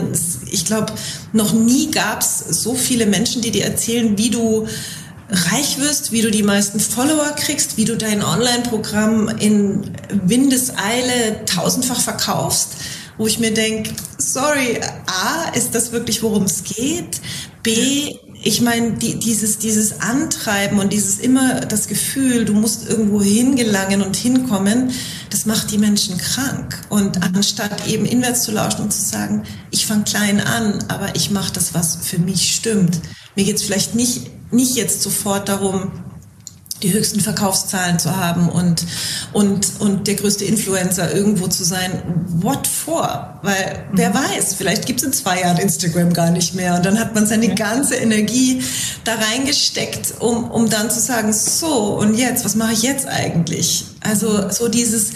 [0.49, 0.93] ich glaube,
[1.33, 4.67] noch nie gab es so viele Menschen, die dir erzählen, wie du
[5.29, 9.91] reich wirst, wie du die meisten Follower kriegst, wie du dein Online-Programm in
[10.25, 12.69] Windeseile tausendfach verkaufst,
[13.17, 17.21] wo ich mir denke, sorry, A, ist das wirklich, worum es geht?
[17.63, 23.21] B, ich meine, die, dieses, dieses Antreiben und dieses immer das Gefühl, du musst irgendwo
[23.21, 24.91] hingelangen und hinkommen,
[25.29, 26.81] das macht die Menschen krank.
[26.89, 31.29] Und anstatt eben inwärts zu lauschen und zu sagen, ich fange klein an, aber ich
[31.29, 32.99] mache das, was für mich stimmt.
[33.35, 35.91] Mir geht es vielleicht nicht, nicht jetzt sofort darum,
[36.83, 38.85] die höchsten Verkaufszahlen zu haben und,
[39.33, 42.01] und, und der größte Influencer irgendwo zu sein.
[42.41, 43.39] What for?
[43.43, 44.15] Weil wer mhm.
[44.15, 46.75] weiß, vielleicht gibt es in zwei Jahren Instagram gar nicht mehr.
[46.75, 48.63] Und dann hat man seine ganze Energie
[49.03, 53.85] da reingesteckt, um, um dann zu sagen, so, und jetzt, was mache ich jetzt eigentlich?
[54.01, 55.11] Also so dieses,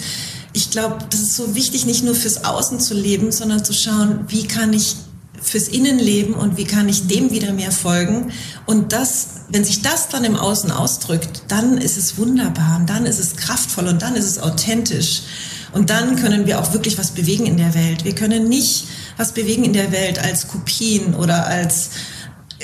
[0.52, 4.24] ich glaube, das ist so wichtig, nicht nur fürs Außen zu leben, sondern zu schauen,
[4.28, 4.96] wie kann ich
[5.42, 8.32] fürs Innenleben und wie kann ich dem wieder mehr folgen.
[8.66, 13.06] Und das, wenn sich das dann im Außen ausdrückt, dann ist es wunderbar und dann
[13.06, 15.22] ist es kraftvoll und dann ist es authentisch.
[15.72, 18.04] Und dann können wir auch wirklich was bewegen in der Welt.
[18.04, 21.90] Wir können nicht was bewegen in der Welt als Kopien oder als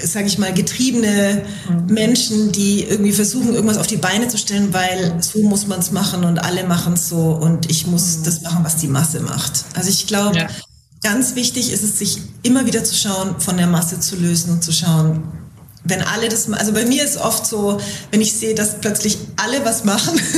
[0.03, 1.45] sage ich mal, getriebene
[1.87, 5.93] Menschen, die irgendwie versuchen, irgendwas auf die Beine zu stellen, weil so muss man es
[5.93, 9.67] machen und alle machen es so und ich muss das machen, was die Masse macht.
[9.75, 10.49] Also ich glaube, ja.
[11.03, 14.63] Ganz wichtig ist es, sich immer wieder zu schauen, von der Masse zu lösen und
[14.63, 15.25] zu schauen,
[15.85, 19.65] wenn alle das, also bei mir ist oft so, wenn ich sehe, dass plötzlich alle
[19.65, 20.21] was machen.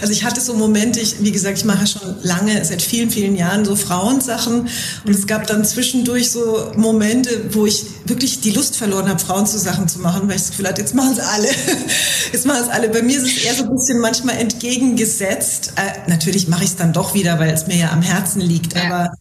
[0.00, 3.34] Also ich hatte so Momente, ich, wie gesagt, ich mache schon lange, seit vielen, vielen
[3.36, 4.68] Jahren so Frauensachen
[5.04, 9.46] und es gab dann zwischendurch so Momente, wo ich wirklich die Lust verloren habe, Frauen
[9.46, 11.48] zu Sachen zu machen, weil ich das Gefühl hatte, jetzt machen es alle.
[12.32, 12.88] Jetzt machen es alle.
[12.88, 15.72] Bei mir ist es eher so ein bisschen manchmal entgegengesetzt.
[15.76, 18.74] Äh, natürlich mache ich es dann doch wieder, weil es mir ja am Herzen liegt,
[18.74, 18.84] ja.
[18.84, 19.12] aber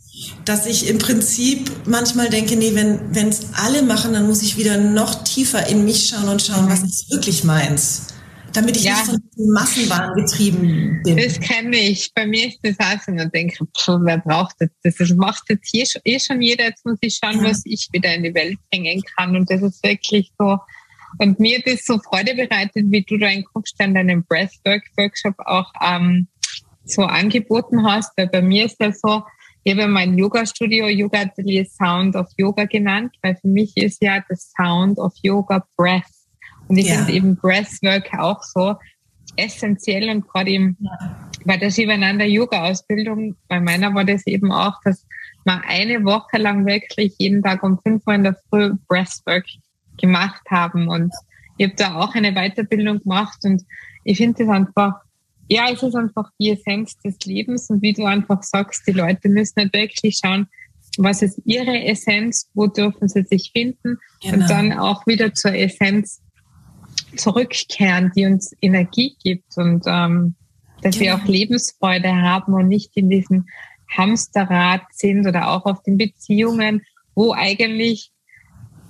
[0.46, 4.78] dass ich im Prinzip manchmal denke, nee, wenn es alle machen, dann muss ich wieder
[4.78, 8.08] noch tiefer in mich schauen und schauen, was ist wirklich meins.
[8.54, 8.94] Damit ich ja.
[8.94, 9.20] nicht von
[9.54, 11.18] Massenwahn getrieben bin.
[11.18, 12.12] Das kenne ich.
[12.16, 13.12] Bei mir ist das auch so.
[13.12, 14.70] Und denke, pff, wer braucht das?
[14.84, 16.66] Das macht jetzt hier eh schon jeder.
[16.66, 17.50] Jetzt muss ich schauen, ja.
[17.50, 19.36] was ich wieder in die Welt bringen kann.
[19.36, 20.58] Und das ist wirklich so.
[21.20, 26.28] Und mir hat das so Freude bereitet, wie du da in deinen Breathwork-Workshop auch ähm,
[26.86, 28.12] so angeboten hast.
[28.18, 29.24] Weil bei mir ist das so,
[29.68, 34.24] ich habe mein Yoga-Studio Yoga Atelier Sound of Yoga genannt, weil für mich ist ja
[34.30, 36.06] das Sound of Yoga Breath.
[36.70, 36.96] Und ich ja.
[36.96, 38.76] finde eben Breathwork auch so
[39.36, 40.78] essentiell und gerade eben
[41.44, 45.06] bei der Shivananda Yoga-Ausbildung, bei meiner war das eben auch, dass
[45.44, 49.48] wir eine Woche lang wirklich jeden Tag um 5 Uhr in der Früh Breathwork
[50.00, 50.88] gemacht haben.
[50.88, 51.14] Und
[51.58, 53.66] ich habe da auch eine Weiterbildung gemacht und
[54.06, 54.94] ich finde das einfach
[55.50, 59.30] ja, es ist einfach die Essenz des Lebens und wie du einfach sagst, die Leute
[59.30, 60.48] müssen nicht wirklich schauen,
[60.98, 64.34] was ist ihre Essenz, wo dürfen sie sich finden genau.
[64.34, 66.22] und dann auch wieder zur Essenz
[67.16, 70.36] zurückkehren, die uns Energie gibt und ähm,
[70.82, 71.06] dass genau.
[71.06, 73.46] wir auch Lebensfreude haben und nicht in diesem
[73.96, 76.82] Hamsterrad sind oder auch auf den Beziehungen,
[77.16, 78.12] wo eigentlich,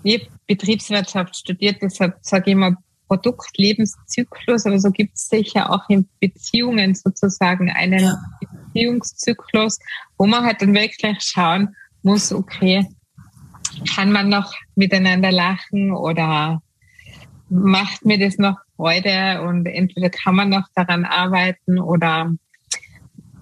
[0.04, 6.08] ich Betriebswirtschaft studiert, deshalb sage ich immer Produktlebenszyklus, aber so gibt es sicher auch in
[6.20, 8.18] Beziehungen sozusagen einen ja.
[8.74, 9.80] Beziehungszyklus,
[10.18, 12.86] wo man halt dann wirklich schauen muss, okay,
[13.96, 16.62] kann man noch miteinander lachen oder
[17.50, 22.32] macht mir das noch Freude und entweder kann man noch daran arbeiten oder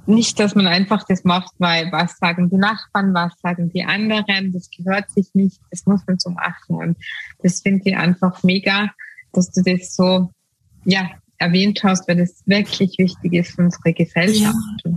[0.08, 4.54] nicht, dass man einfach das macht, weil was sagen die Nachbarn, was sagen die anderen,
[4.54, 6.76] das gehört sich nicht, das muss man so machen.
[6.76, 6.98] Und
[7.42, 8.92] das finde ich einfach mega,
[9.36, 10.30] dass du das so,
[10.86, 14.56] ja, erwähnt hast, weil das wirklich wichtig ist für unsere Gesellschaft.
[14.86, 14.92] Ja.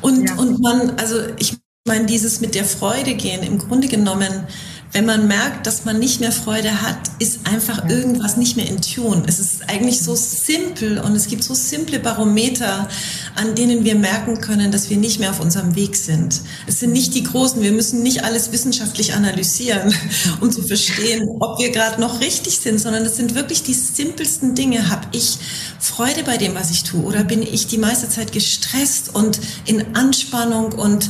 [0.00, 0.34] Und, ja.
[0.36, 4.46] und man, also ich meine, dieses mit der Freude gehen, im Grunde genommen
[4.92, 8.82] wenn man merkt, dass man nicht mehr Freude hat, ist einfach irgendwas nicht mehr in
[8.82, 9.22] Tune.
[9.26, 12.88] Es ist eigentlich so simpel und es gibt so simple Barometer,
[13.34, 16.42] an denen wir merken können, dass wir nicht mehr auf unserem Weg sind.
[16.66, 19.94] Es sind nicht die großen, wir müssen nicht alles wissenschaftlich analysieren,
[20.42, 24.54] um zu verstehen, ob wir gerade noch richtig sind, sondern es sind wirklich die simpelsten
[24.54, 24.90] Dinge.
[24.90, 25.38] Habe ich
[25.78, 29.96] Freude bei dem, was ich tue oder bin ich die meiste Zeit gestresst und in
[29.96, 31.08] Anspannung und,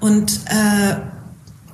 [0.00, 0.96] und äh,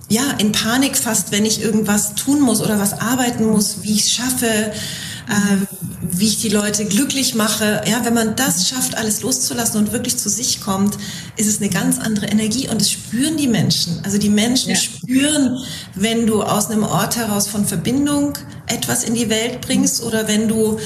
[0.09, 4.07] ja, in Panik fast, wenn ich irgendwas tun muss oder was arbeiten muss, wie ich
[4.07, 5.57] es schaffe, äh,
[6.01, 7.83] wie ich die Leute glücklich mache.
[7.87, 10.97] Ja, wenn man das schafft, alles loszulassen und wirklich zu sich kommt,
[11.37, 14.01] ist es eine ganz andere Energie und es spüren die Menschen.
[14.03, 14.77] Also die Menschen ja.
[14.77, 15.59] spüren,
[15.95, 20.49] wenn du aus einem Ort heraus von Verbindung etwas in die Welt bringst oder wenn
[20.49, 20.79] du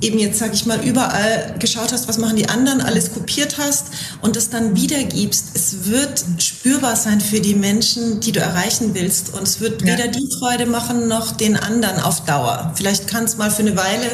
[0.00, 3.86] eben jetzt, sag ich mal, überall geschaut hast, was machen die anderen, alles kopiert hast
[4.20, 5.50] und das dann wiedergibst.
[5.54, 9.34] Es wird spürbar sein für die Menschen, die du erreichen willst.
[9.34, 9.88] Und es wird ja.
[9.88, 12.72] weder die Freude machen, noch den anderen auf Dauer.
[12.76, 14.10] Vielleicht kann es mal für eine Weile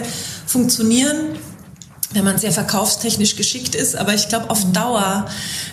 [0.47, 1.37] funktionieren,
[2.13, 3.97] wenn man sehr verkaufstechnisch geschickt ist.
[3.97, 4.73] Aber ich glaube, auf mhm.
[4.73, 5.27] Dauer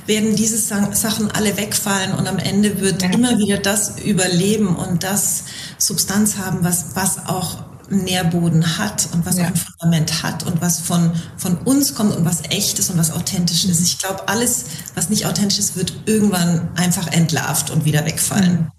[0.08, 3.12] werden diese Sachen alle wegfallen und am Ende wird ja.
[3.12, 5.44] immer wieder das überleben und das
[5.78, 9.46] Substanz haben, was, was auch Nährboden hat und was ja.
[9.46, 13.12] ein Fundament hat und was von, von uns kommt und was echt ist und was
[13.12, 13.82] authentisch ist.
[13.82, 18.72] Ich glaube, alles, was nicht authentisch ist, wird irgendwann einfach entlarvt und wieder wegfallen.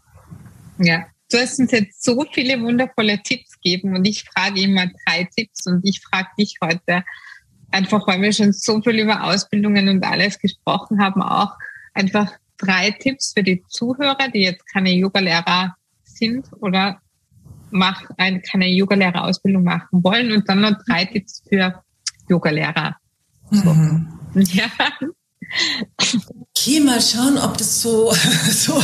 [0.79, 5.29] Ja, du hast uns jetzt so viele wundervolle Tipps gegeben und ich frage immer drei
[5.37, 7.05] Tipps und ich frage dich heute
[7.71, 11.53] einfach, weil wir schon so viel über Ausbildungen und alles gesprochen haben, auch
[11.95, 17.01] einfach drei Tipps für die Zuhörer, die jetzt keine Yoga-Lehrer sind oder
[17.73, 21.83] mach eine, keine Yogalehrerausbildung machen wollen und dann noch drei Tipps für
[22.29, 22.97] Yogalehrer.
[23.51, 23.73] So.
[23.73, 24.07] Mhm.
[24.35, 24.65] Ja.
[26.57, 28.13] Okay, mal schauen, ob das so,
[28.51, 28.83] so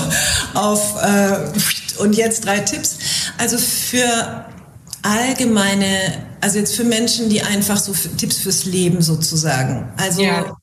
[0.54, 2.98] auf äh, und jetzt drei Tipps.
[3.38, 4.44] Also für
[5.02, 9.90] allgemeine, also jetzt für Menschen, die einfach so für, Tipps fürs Leben sozusagen.
[9.96, 10.56] Also ja.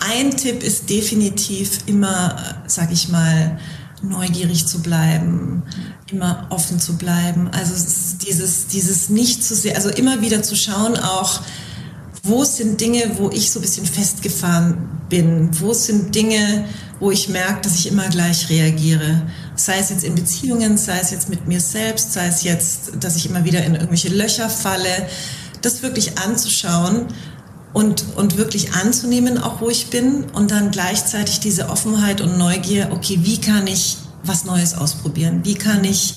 [0.00, 3.58] ein Tipp ist definitiv immer, sag ich mal,
[4.08, 5.62] neugierig zu bleiben,
[6.10, 7.48] immer offen zu bleiben.
[7.52, 7.74] Also
[8.26, 11.40] dieses, dieses nicht zu sehr, also immer wieder zu schauen auch,
[12.22, 14.78] wo sind Dinge, wo ich so ein bisschen festgefahren
[15.10, 15.50] bin?
[15.60, 16.64] Wo sind Dinge,
[16.98, 19.22] wo ich merke, dass ich immer gleich reagiere?
[19.56, 23.16] Sei es jetzt in Beziehungen, sei es jetzt mit mir selbst, sei es jetzt, dass
[23.16, 25.06] ich immer wieder in irgendwelche Löcher falle.
[25.60, 27.08] Das wirklich anzuschauen
[27.74, 32.88] und, und wirklich anzunehmen, auch wo ich bin und dann gleichzeitig diese Offenheit und Neugier,
[32.92, 35.40] okay, wie kann ich was Neues ausprobieren?
[35.42, 36.16] Wie kann ich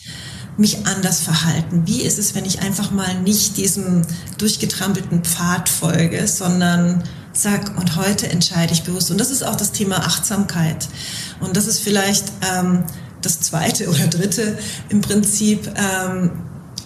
[0.56, 1.84] mich anders verhalten?
[1.86, 4.04] Wie ist es, wenn ich einfach mal nicht diesem
[4.38, 9.12] durchgetrampelten Pfad folge, sondern sag, und heute entscheide ich bewusst.
[9.12, 10.88] Und das ist auch das Thema Achtsamkeit.
[11.40, 12.84] Und das ist vielleicht ähm,
[13.22, 14.58] das zweite oder dritte
[14.90, 15.72] im Prinzip.
[15.76, 16.32] Ähm,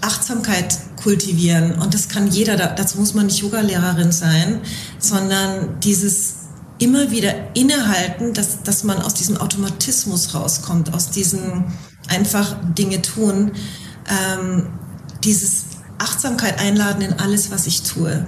[0.01, 1.73] Achtsamkeit kultivieren.
[1.73, 4.61] Und das kann jeder, dazu muss man nicht Yogalehrerin sein,
[4.99, 6.35] sondern dieses
[6.79, 11.65] immer wieder innehalten, dass, dass man aus diesem Automatismus rauskommt, aus diesem
[12.07, 13.51] einfach Dinge tun,
[14.09, 14.67] ähm,
[15.23, 15.65] dieses
[15.99, 18.25] Achtsamkeit einladen in alles, was ich tue.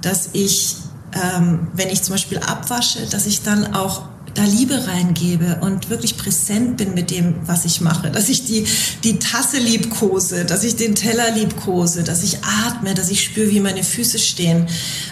[0.00, 0.76] Dass ich,
[1.12, 4.02] ähm, wenn ich zum Beispiel abwasche, dass ich dann auch
[4.38, 8.64] da Liebe reingebe und wirklich präsent bin mit dem, was ich mache, dass ich die,
[9.02, 13.58] die Tasse liebkose, dass ich den Teller liebkose, dass ich atme, dass ich spüre, wie
[13.58, 14.66] meine Füße stehen.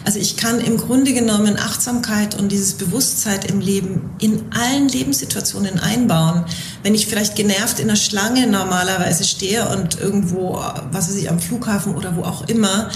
[0.04, 5.80] Also ich kann im Grunde genommen Achtsamkeit und dieses Bewusstsein im Leben in allen Lebenssituationen
[5.80, 6.44] einbauen.
[6.84, 10.62] Wenn ich vielleicht genervt in der Schlange normalerweise stehe und irgendwo,
[10.92, 12.90] was weiß ich, am Flughafen oder wo auch immer,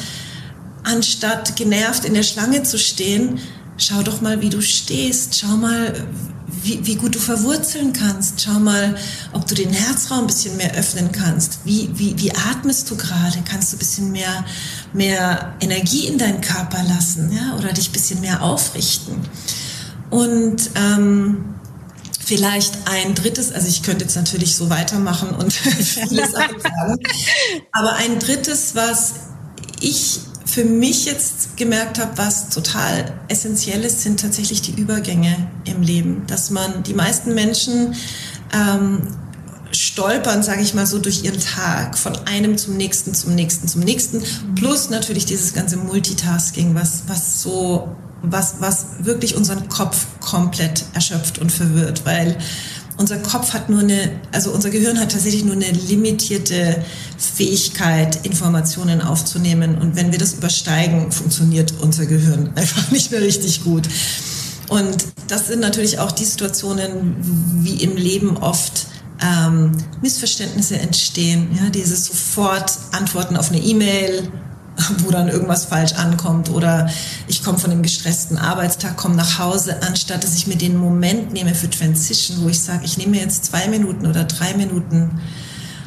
[0.84, 3.40] anstatt genervt in der Schlange zu stehen,
[3.80, 6.06] schau doch mal, wie du stehst, schau mal,
[6.62, 8.42] wie, wie gut du verwurzeln kannst.
[8.42, 8.96] Schau mal,
[9.32, 11.60] ob du den Herzraum ein bisschen mehr öffnen kannst.
[11.64, 13.38] Wie, wie, wie atmest du gerade?
[13.48, 14.44] Kannst du ein bisschen mehr,
[14.92, 17.56] mehr Energie in deinen Körper lassen ja?
[17.56, 19.16] oder dich ein bisschen mehr aufrichten?
[20.10, 21.54] Und ähm,
[22.22, 26.56] vielleicht ein drittes, also ich könnte jetzt natürlich so weitermachen und vieles sagen,
[27.72, 29.14] aber ein drittes, was
[29.80, 35.82] ich für mich jetzt gemerkt habe, was total essentiell ist, sind tatsächlich die Übergänge im
[35.82, 36.24] Leben.
[36.26, 37.94] Dass man, die meisten Menschen
[38.52, 39.06] ähm,
[39.72, 43.82] stolpern, sage ich mal so, durch ihren Tag von einem zum nächsten, zum nächsten, zum
[43.82, 44.22] nächsten.
[44.56, 51.38] Plus natürlich dieses ganze Multitasking, was, was so, was, was wirklich unseren Kopf komplett erschöpft
[51.38, 52.36] und verwirrt, weil
[53.00, 56.84] unser Kopf hat nur eine, also unser Gehirn hat tatsächlich nur eine limitierte
[57.16, 59.78] Fähigkeit, Informationen aufzunehmen.
[59.78, 63.88] Und wenn wir das übersteigen, funktioniert unser Gehirn einfach nicht mehr richtig gut.
[64.68, 67.16] Und das sind natürlich auch die Situationen,
[67.64, 68.86] wie im Leben oft
[69.22, 71.58] ähm, Missverständnisse entstehen.
[71.58, 74.30] Ja, dieses sofort Antworten auf eine E-Mail,
[74.98, 76.88] wo dann irgendwas falsch ankommt oder
[77.26, 81.32] ich komme von einem gestressten Arbeitstag, komme nach Hause, anstatt dass ich mir den Moment
[81.32, 85.20] nehme für Transition, wo ich sage, ich nehme jetzt zwei Minuten oder drei Minuten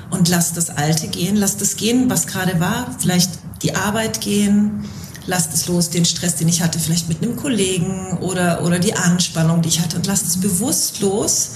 [0.10, 3.32] und lass das Alte gehen, lass das gehen, was gerade war, vielleicht
[3.63, 4.86] die Arbeit gehen,
[5.25, 8.95] lass das los, den Stress, den ich hatte, vielleicht mit einem Kollegen oder, oder die
[8.95, 11.51] Anspannung, die ich hatte und lass das bewusst los.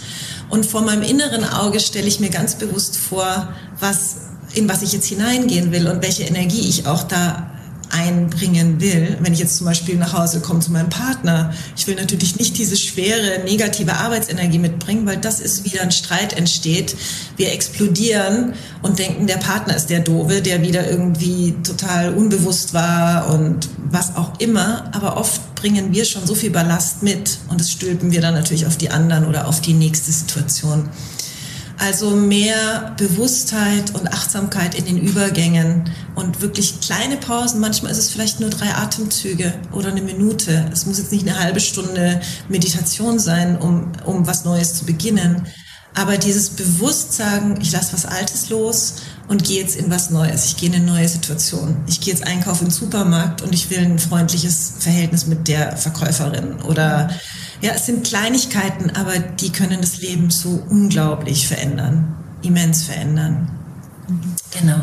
[0.49, 4.15] Und vor meinem inneren Auge stelle ich mir ganz bewusst vor, was
[4.57, 7.51] in was ich jetzt hineingehen will und welche Energie ich auch da
[7.89, 9.17] einbringen will.
[9.21, 12.57] Wenn ich jetzt zum Beispiel nach Hause komme zu meinem Partner, ich will natürlich nicht
[12.57, 16.95] diese schwere negative Arbeitsenergie mitbringen, weil das ist wieder ein Streit entsteht.
[17.37, 23.29] Wir explodieren und denken, der Partner ist der Dove, der wieder irgendwie total unbewusst war
[23.29, 24.89] und was auch immer.
[24.93, 28.65] Aber oft bringen wir schon so viel Ballast mit und das stülpen wir dann natürlich
[28.65, 30.89] auf die anderen oder auf die nächste Situation.
[31.79, 37.59] Also mehr Bewusstheit und Achtsamkeit in den Übergängen und wirklich kleine Pausen.
[37.59, 40.65] Manchmal ist es vielleicht nur drei Atemzüge oder eine Minute.
[40.71, 45.45] Es muss jetzt nicht eine halbe Stunde Meditation sein, um, um was Neues zu beginnen.
[45.93, 48.95] Aber dieses Bewusstsein, ich lasse was Altes los
[49.27, 50.45] und gehe jetzt in was Neues.
[50.45, 51.77] Ich gehe in eine neue Situation.
[51.87, 56.61] Ich gehe jetzt einkaufen im Supermarkt und ich will ein freundliches Verhältnis mit der Verkäuferin
[56.61, 57.09] oder
[57.61, 63.49] ja, es sind Kleinigkeiten, aber die können das Leben so unglaublich verändern, immens verändern.
[64.51, 64.81] Genau.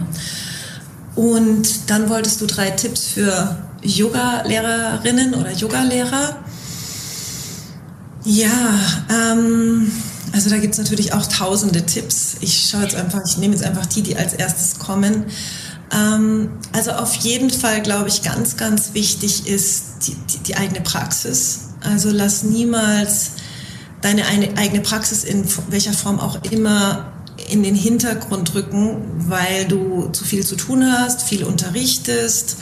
[1.15, 6.37] Und dann wolltest du drei Tipps für Yoga-Lehrerinnen oder Yoga-Lehrer.
[8.25, 9.93] Ja, ähm,
[10.33, 12.37] also da gibt es natürlich auch tausende Tipps.
[12.41, 15.27] Ich schaue jetzt einfach, ich nehme jetzt einfach die, die als erstes kommen.
[15.93, 20.81] Ähm, also auf jeden Fall, glaube ich, ganz, ganz wichtig ist die, die, die eigene
[20.81, 21.64] Praxis.
[21.85, 23.33] Also lass niemals
[24.01, 27.13] deine eigene Praxis in welcher Form auch immer
[27.51, 32.57] in den Hintergrund rücken, weil du zu viel zu tun hast, viel unterrichtest,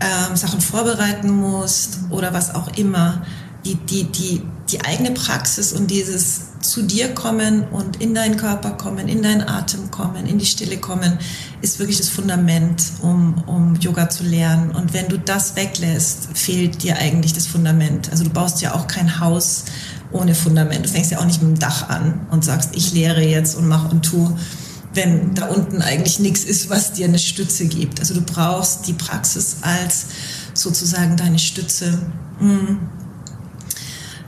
[0.00, 3.22] ähm, Sachen vorbereiten musst oder was auch immer.
[3.64, 8.72] Die, die, die, die eigene Praxis und dieses zu dir kommen und in deinen Körper
[8.72, 11.18] kommen, in deinen Atem kommen, in die Stille kommen,
[11.60, 14.70] ist wirklich das Fundament, um, um Yoga zu lernen.
[14.70, 18.10] Und wenn du das weglässt, fehlt dir eigentlich das Fundament.
[18.10, 19.64] Also du baust ja auch kein Haus
[20.10, 20.86] ohne Fundament.
[20.86, 23.68] Du fängst ja auch nicht mit dem Dach an und sagst, ich lehre jetzt und
[23.68, 24.36] mach und tu,
[24.94, 28.00] wenn da unten eigentlich nichts ist, was dir eine Stütze gibt.
[28.00, 30.06] Also du brauchst die Praxis als
[30.54, 31.98] sozusagen deine Stütze.
[32.40, 32.76] Mm.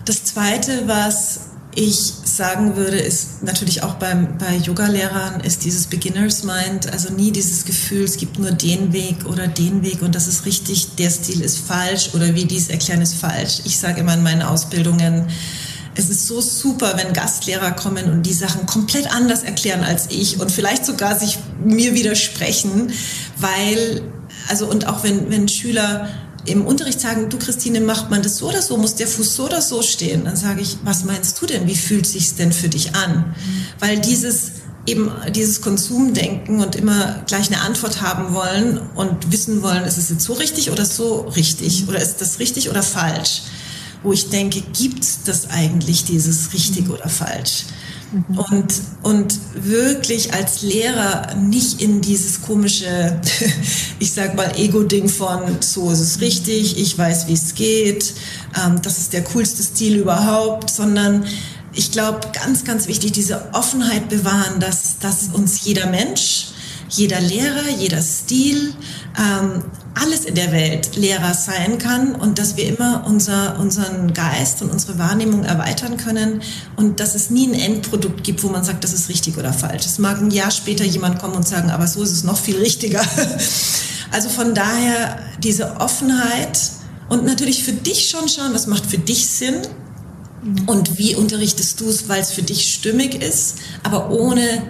[0.07, 1.41] Das Zweite, was
[1.75, 7.33] ich sagen würde, ist natürlich auch beim, bei Yoga-Lehrern ist dieses Beginners Mind, also nie
[7.33, 11.11] dieses Gefühl, es gibt nur den Weg oder den Weg und das ist richtig, der
[11.11, 13.63] Stil ist falsch oder wie dies erklären ist falsch.
[13.65, 15.27] Ich sage immer in meinen Ausbildungen,
[15.97, 20.39] es ist so super, wenn Gastlehrer kommen und die Sachen komplett anders erklären als ich
[20.39, 22.93] und vielleicht sogar sich mir widersprechen,
[23.39, 24.03] weil,
[24.49, 26.09] also und auch wenn, wenn Schüler
[26.47, 29.47] im Unterricht sagen, du Christine, macht man das so oder so, muss der Fuß so
[29.47, 30.25] oder so stehen?
[30.25, 31.67] Dann sage ich, was meinst du denn?
[31.67, 33.35] Wie fühlt sich's denn für dich an?
[33.79, 34.53] Weil dieses
[34.87, 40.11] eben dieses Konsumdenken und immer gleich eine Antwort haben wollen und wissen wollen, ist es
[40.11, 43.43] jetzt so richtig oder so richtig oder ist das richtig oder falsch?
[44.03, 47.65] Wo ich denke, gibt das eigentlich dieses richtig oder falsch?
[48.13, 48.39] Mhm.
[48.39, 53.21] Und, und wirklich als Lehrer nicht in dieses komische,
[53.99, 58.15] ich sag mal, Ego-Ding von, so ist es richtig, ich weiß, wie es geht,
[58.57, 61.25] ähm, das ist der coolste Stil überhaupt, sondern
[61.73, 66.49] ich glaube, ganz, ganz wichtig, diese Offenheit bewahren, dass, dass uns jeder Mensch,
[66.89, 68.73] jeder Lehrer, jeder Stil
[69.19, 69.63] ähm,
[69.97, 74.71] alles in der Welt Lehrer sein kann und dass wir immer unser, unseren Geist und
[74.71, 76.43] unsere Wahrnehmung erweitern können
[76.77, 79.87] und dass es nie ein Endprodukt gibt, wo man sagt, das ist richtig oder falsch.
[79.87, 82.57] Es mag ein Jahr später jemand kommen und sagen, aber so ist es noch viel
[82.57, 83.03] richtiger.
[84.13, 86.59] Also von daher diese Offenheit
[87.09, 89.57] und natürlich für dich schon schauen, was macht für dich Sinn
[90.67, 94.63] und wie unterrichtest du es, weil es für dich stimmig ist, aber ohne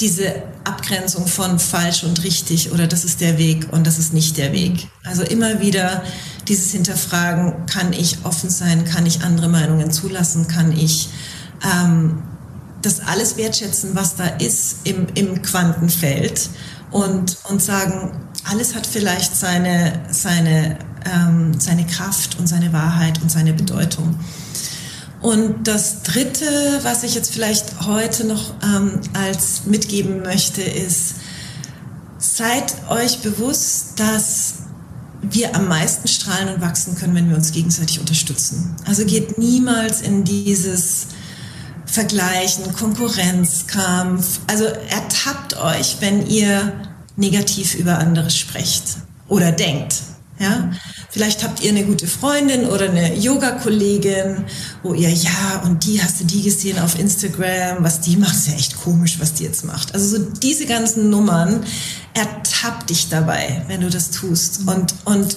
[0.00, 4.36] diese Abgrenzung von falsch und richtig oder das ist der Weg und das ist nicht
[4.36, 4.88] der Weg.
[5.04, 6.02] Also immer wieder
[6.46, 11.08] dieses Hinterfragen, kann ich offen sein, kann ich andere Meinungen zulassen, kann ich
[11.64, 12.22] ähm,
[12.82, 16.48] das alles wertschätzen, was da ist im, im Quantenfeld
[16.90, 18.12] und, und sagen,
[18.44, 24.18] alles hat vielleicht seine, seine, ähm, seine Kraft und seine Wahrheit und seine Bedeutung.
[25.20, 31.14] Und das Dritte, was ich jetzt vielleicht heute noch ähm, als mitgeben möchte, ist,
[32.18, 34.54] seid euch bewusst, dass
[35.22, 38.76] wir am meisten strahlen und wachsen können, wenn wir uns gegenseitig unterstützen.
[38.86, 41.08] Also geht niemals in dieses
[41.86, 44.40] Vergleichen, Konkurrenzkampf.
[44.46, 46.72] Also ertappt euch, wenn ihr
[47.16, 49.96] negativ über andere sprecht oder denkt.
[50.40, 50.70] Ja,
[51.10, 54.44] vielleicht habt ihr eine gute Freundin oder eine Yoga-Kollegin,
[54.84, 58.48] wo ihr, ja, und die hast du die gesehen auf Instagram, was die macht, ist
[58.48, 59.94] ja echt komisch, was die jetzt macht.
[59.94, 61.64] Also so diese ganzen Nummern,
[62.14, 64.60] ertappt dich dabei, wenn du das tust.
[64.66, 65.36] Und, und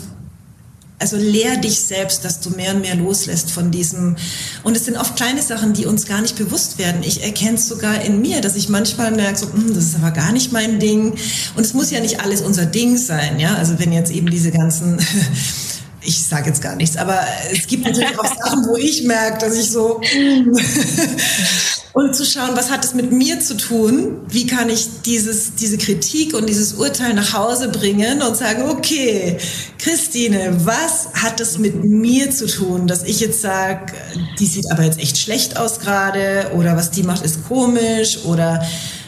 [1.01, 4.15] also lehr dich selbst, dass du mehr und mehr loslässt von diesem.
[4.63, 7.03] Und es sind oft kleine Sachen, die uns gar nicht bewusst werden.
[7.03, 10.11] Ich erkenne es sogar in mir, dass ich manchmal merke, so, hm, das ist aber
[10.11, 11.13] gar nicht mein Ding.
[11.55, 13.55] Und es muss ja nicht alles unser Ding sein, ja.
[13.55, 14.99] Also wenn jetzt eben diese ganzen
[16.03, 17.19] ich sage jetzt gar nichts, aber
[17.51, 20.01] es gibt natürlich auch Sachen, wo ich merke, dass ich so
[21.93, 24.21] und zu schauen, was hat es mit mir zu tun?
[24.27, 29.37] Wie kann ich dieses, diese Kritik und dieses Urteil nach Hause bringen und sagen, okay,
[29.77, 33.93] Christine, was hat es mit mir zu tun, dass ich jetzt sage,
[34.39, 38.65] die sieht aber jetzt echt schlecht aus gerade oder was die macht ist komisch oder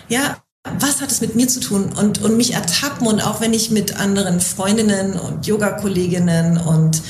[0.09, 1.91] ja, was hat es mit mir zu tun?
[1.93, 3.07] Und, und mich ertappen.
[3.07, 7.01] Und auch wenn ich mit anderen Freundinnen und Yoga-Kolleginnen und,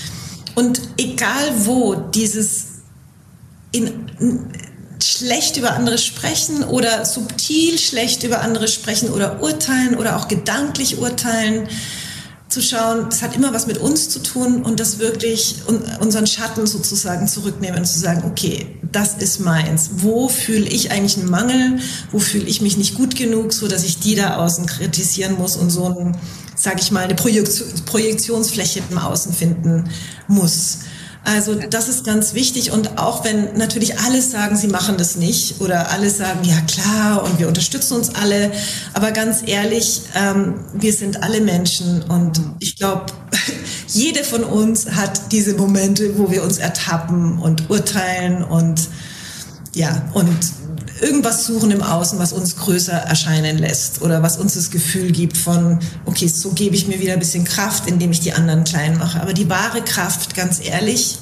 [0.56, 2.66] und egal wo dieses
[3.72, 4.08] in,
[5.02, 11.00] schlecht über andere sprechen oder subtil schlecht über andere sprechen oder urteilen oder auch gedanklich
[11.00, 11.68] urteilen,
[12.54, 15.56] zu schauen, das hat immer was mit uns zu tun und das wirklich
[16.00, 19.90] unseren Schatten sozusagen zurücknehmen und zu sagen, okay, das ist meins.
[19.98, 21.80] Wo fühle ich eigentlich einen Mangel?
[22.12, 25.56] Wo fühle ich mich nicht gut genug, so dass ich die da außen kritisieren muss
[25.56, 26.16] und so ein,
[26.56, 29.90] sage ich mal, eine Projektionsfläche im Außen finden
[30.28, 30.80] muss.
[31.26, 35.62] Also das ist ganz wichtig und auch wenn natürlich alle sagen, sie machen das nicht
[35.62, 38.52] oder alle sagen, ja klar und wir unterstützen uns alle,
[38.94, 43.06] aber ganz ehrlich, ähm, wir sind alle Menschen und ich glaube,
[43.88, 48.90] jede von uns hat diese Momente, wo wir uns ertappen und urteilen und
[49.74, 50.38] ja und
[51.04, 55.38] irgendwas suchen im Außen, was uns größer erscheinen lässt oder was uns das Gefühl gibt
[55.38, 58.98] von, okay, so gebe ich mir wieder ein bisschen Kraft, indem ich die anderen klein
[58.98, 59.22] mache.
[59.22, 61.20] Aber die wahre Kraft, ganz ehrlich,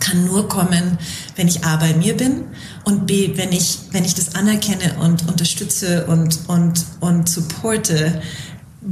[0.00, 0.98] kann nur kommen,
[1.36, 2.44] wenn ich A bei mir bin
[2.84, 8.20] und B, wenn ich, wenn ich das anerkenne und unterstütze und, und, und supporte,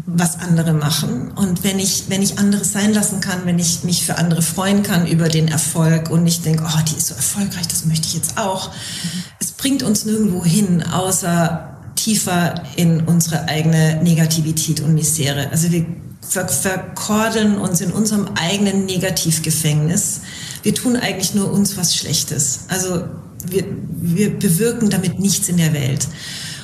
[0.07, 1.33] was andere machen.
[1.33, 4.83] Und wenn ich, wenn ich andere sein lassen kann, wenn ich mich für andere freuen
[4.83, 8.15] kann über den Erfolg und nicht denke, oh, die ist so erfolgreich, das möchte ich
[8.15, 8.69] jetzt auch.
[8.69, 9.25] Mhm.
[9.41, 15.51] Es bringt uns nirgendwo hin, außer tiefer in unsere eigene Negativität und Misere.
[15.51, 15.85] Also wir
[16.21, 20.21] ver verkordeln uns in unserem eigenen Negativgefängnis.
[20.63, 22.61] Wir tun eigentlich nur uns was Schlechtes.
[22.69, 23.05] Also
[23.45, 23.65] wir,
[24.01, 26.07] wir bewirken damit nichts in der Welt.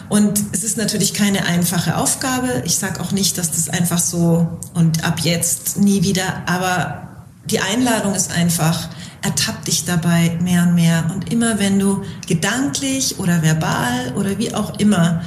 [0.08, 2.62] Und es ist natürlich keine einfache Aufgabe.
[2.64, 6.42] Ich sage auch nicht, dass das einfach so und ab jetzt nie wieder.
[6.46, 8.88] Aber die Einladung ist einfach,
[9.22, 11.10] ertapp dich dabei mehr und mehr.
[11.12, 15.22] Und immer wenn du gedanklich oder verbal oder wie auch immer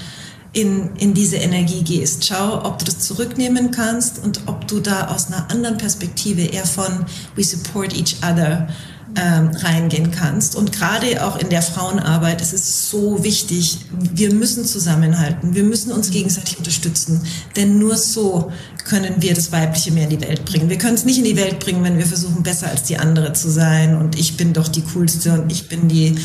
[0.54, 5.08] in, in diese Energie gehst, schau, ob du das zurücknehmen kannst und ob du da
[5.08, 7.06] aus einer anderen Perspektive eher von
[7.36, 8.68] we support each other
[9.16, 10.56] ähm, reingehen kannst.
[10.56, 15.92] Und gerade auch in der Frauenarbeit ist es so wichtig, wir müssen zusammenhalten, wir müssen
[15.92, 17.22] uns gegenseitig unterstützen,
[17.56, 18.52] denn nur so
[18.86, 20.70] können wir das Weibliche mehr in die Welt bringen.
[20.70, 23.34] Wir können es nicht in die Welt bringen, wenn wir versuchen, besser als die andere
[23.34, 26.16] zu sein und ich bin doch die Coolste und ich bin die,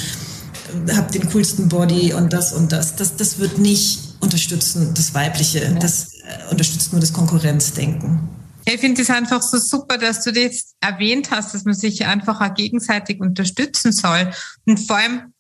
[0.93, 2.97] habe den coolsten Body und das und das.
[2.97, 5.63] Das, das wird nicht unterstützen, das Weibliche.
[5.65, 5.71] Ja.
[5.73, 8.29] Das äh, unterstützt nur das Konkurrenzdenken.
[8.67, 12.41] Ich finde es einfach so super, dass du das erwähnt hast, dass man sich einfach
[12.41, 14.33] auch gegenseitig unterstützen soll.
[14.65, 15.35] Und vor allem,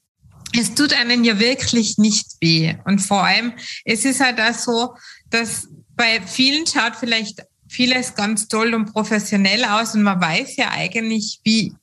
[0.58, 2.74] es tut einen ja wirklich nicht weh.
[2.84, 3.54] Und vor allem,
[3.84, 4.94] es ist halt auch so,
[5.30, 10.70] dass bei vielen schaut vielleicht vieles ganz toll und professionell aus und man weiß ja
[10.70, 11.74] eigentlich, wie,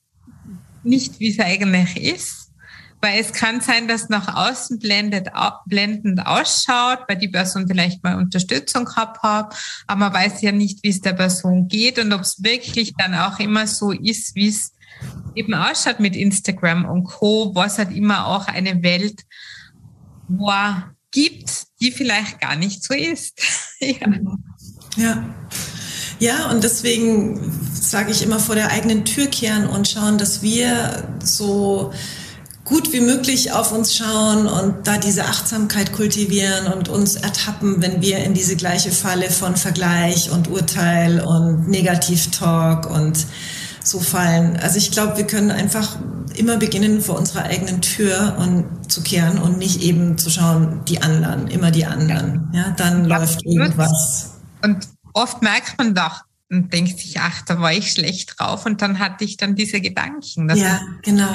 [0.84, 2.41] nicht wie es eigentlich ist.
[3.02, 5.30] Weil es kann sein, dass nach außen blendet,
[5.66, 9.56] blendend ausschaut, weil die Person vielleicht mal Unterstützung gehabt hat,
[9.88, 13.16] aber man weiß ja nicht, wie es der Person geht und ob es wirklich dann
[13.16, 14.74] auch immer so ist, wie es
[15.36, 19.22] eben ausschaut mit Instagram und Co., was halt immer auch eine Welt
[20.28, 20.52] wo
[21.12, 23.40] gibt, die vielleicht gar nicht so ist.
[23.80, 24.08] ja.
[24.96, 25.36] ja.
[26.20, 27.40] Ja, und deswegen
[27.74, 31.92] sage ich immer vor der eigenen Tür kehren und schauen, dass wir so
[32.72, 38.02] gut wie möglich auf uns schauen und da diese Achtsamkeit kultivieren und uns ertappen, wenn
[38.02, 43.26] wir in diese gleiche Falle von Vergleich und Urteil und Negativ-Talk und
[43.84, 44.56] so fallen.
[44.56, 45.98] Also ich glaube, wir können einfach
[46.38, 51.02] immer beginnen vor unserer eigenen Tür und zu kehren und nicht eben zu schauen, die
[51.02, 52.52] anderen, immer die anderen.
[52.54, 54.36] Ja, dann ja, läuft irgendwas.
[54.64, 58.82] Und oft merkt man doch, und denkt sich, ach, da war ich schlecht drauf und
[58.82, 60.50] dann hatte ich dann diese Gedanken.
[60.56, 61.34] ja, genau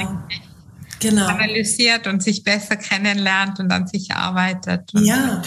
[0.99, 1.27] genau.
[1.27, 4.93] analysiert und sich besser kennenlernt und an sich arbeitet.
[4.93, 5.41] Und ja,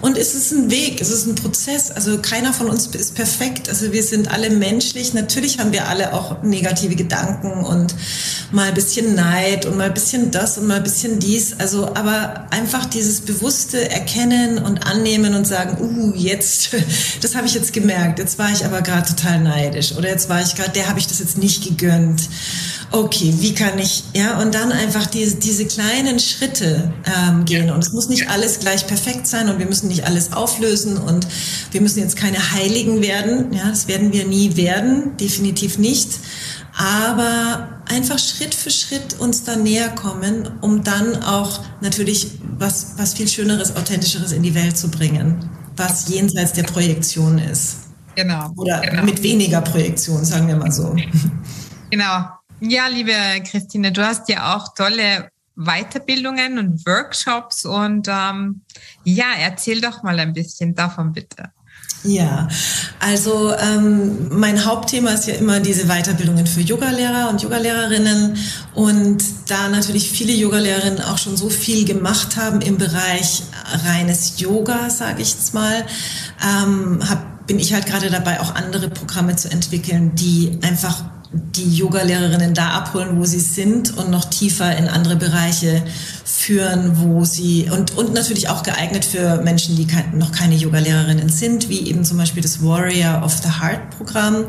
[0.00, 1.90] und es ist ein Weg, es ist ein Prozess.
[1.90, 3.68] Also keiner von uns ist perfekt.
[3.68, 5.14] Also wir sind alle menschlich.
[5.14, 7.94] Natürlich haben wir alle auch negative Gedanken und
[8.52, 11.58] mal ein bisschen Neid und mal ein bisschen das und mal ein bisschen dies.
[11.58, 16.70] Also, aber einfach dieses bewusste Erkennen und Annehmen und sagen, uh, jetzt,
[17.20, 18.18] das habe ich jetzt gemerkt.
[18.18, 21.06] Jetzt war ich aber gerade total neidisch oder jetzt war ich gerade, der habe ich
[21.06, 22.28] das jetzt nicht gegönnt
[22.94, 27.70] okay, wie kann ich, ja, und dann einfach diese, diese kleinen Schritte ähm, gehen.
[27.70, 31.26] Und es muss nicht alles gleich perfekt sein und wir müssen nicht alles auflösen und
[31.72, 33.52] wir müssen jetzt keine Heiligen werden.
[33.52, 36.10] Ja, das werden wir nie werden, definitiv nicht.
[36.76, 43.14] Aber einfach Schritt für Schritt uns da näher kommen, um dann auch natürlich was, was
[43.14, 47.76] viel Schöneres, Authentischeres in die Welt zu bringen, was jenseits der Projektion ist.
[48.14, 48.52] Genau.
[48.56, 49.04] Oder genau.
[49.04, 50.94] mit weniger Projektion, sagen wir mal so.
[51.90, 52.24] Genau.
[52.66, 53.12] Ja, liebe
[53.44, 58.62] Christine, du hast ja auch tolle Weiterbildungen und Workshops und ähm,
[59.04, 61.50] ja, erzähl doch mal ein bisschen davon bitte.
[62.04, 62.48] Ja,
[63.00, 68.36] also ähm, mein Hauptthema ist ja immer diese Weiterbildungen für Yogalehrer und Yogalehrerinnen
[68.74, 73.42] und da natürlich viele Yogalehrerinnen auch schon so viel gemacht haben im Bereich
[73.84, 75.84] reines Yoga, sage ich jetzt mal,
[76.42, 81.04] ähm, hab, bin ich halt gerade dabei, auch andere Programme zu entwickeln, die einfach
[81.34, 85.82] die Yogalehrerinnen da abholen, wo sie sind und noch tiefer in andere Bereiche
[86.24, 91.68] führen, wo sie und, und natürlich auch geeignet für Menschen, die noch keine Yogalehrerinnen sind,
[91.68, 94.46] wie eben zum Beispiel das Warrior of the Heart Programm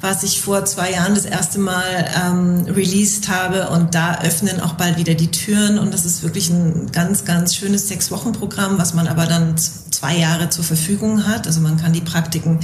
[0.00, 4.74] was ich vor zwei Jahren das erste Mal ähm, released habe und da öffnen auch
[4.74, 9.08] bald wieder die Türen und das ist wirklich ein ganz, ganz schönes Sechs-Wochen-Programm, was man
[9.08, 9.56] aber dann
[10.00, 11.46] zwei Jahre zur Verfügung hat.
[11.46, 12.60] Also man kann die Praktiken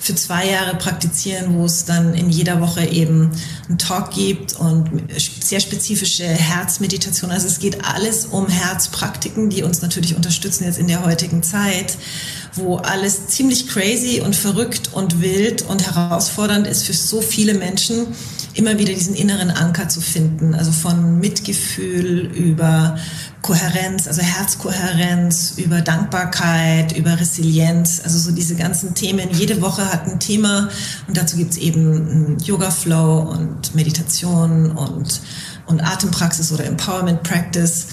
[0.00, 3.30] für zwei Jahre praktizieren, wo es dann in jeder Woche eben
[3.68, 4.90] einen Talk gibt und
[5.40, 7.30] sehr spezifische Herzmeditation.
[7.30, 11.96] Also es geht alles um Herzpraktiken, die uns natürlich unterstützen jetzt in der heutigen Zeit
[12.54, 18.08] wo alles ziemlich crazy und verrückt und wild und herausfordernd ist für so viele Menschen,
[18.54, 20.54] immer wieder diesen inneren Anker zu finden.
[20.54, 22.98] Also von Mitgefühl über
[23.40, 29.30] Kohärenz, also Herzkohärenz, über Dankbarkeit, über Resilienz, also so diese ganzen Themen.
[29.32, 30.68] Jede Woche hat ein Thema
[31.08, 35.20] und dazu gibt's eben Yoga Flow und Meditation und,
[35.66, 37.86] und Atempraxis oder Empowerment Practice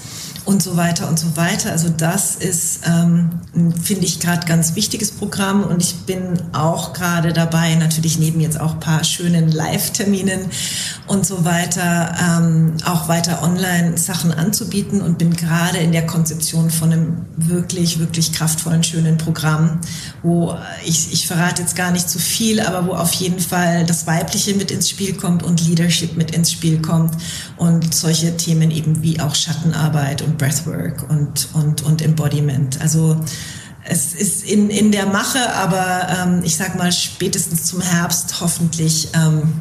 [0.50, 1.72] und so weiter und so weiter.
[1.72, 3.30] Also das ist, ähm,
[3.84, 8.60] finde ich, gerade ganz wichtiges Programm und ich bin auch gerade dabei, natürlich neben jetzt
[8.60, 10.40] auch paar schönen Live-Terminen
[11.06, 16.92] und so weiter, ähm, auch weiter Online-Sachen anzubieten und bin gerade in der Konzeption von
[16.92, 19.80] einem wirklich, wirklich kraftvollen, schönen Programm,
[20.24, 24.08] wo ich, ich verrate jetzt gar nicht zu viel, aber wo auf jeden Fall das
[24.08, 27.14] Weibliche mit ins Spiel kommt und Leadership mit ins Spiel kommt
[27.58, 32.82] und solche Themen eben wie auch Schattenarbeit und Breathwork und, und, und Embodiment.
[32.82, 33.16] Also
[33.84, 39.10] es ist in, in der Mache, aber ähm, ich sag mal spätestens zum Herbst hoffentlich
[39.14, 39.54] ähm,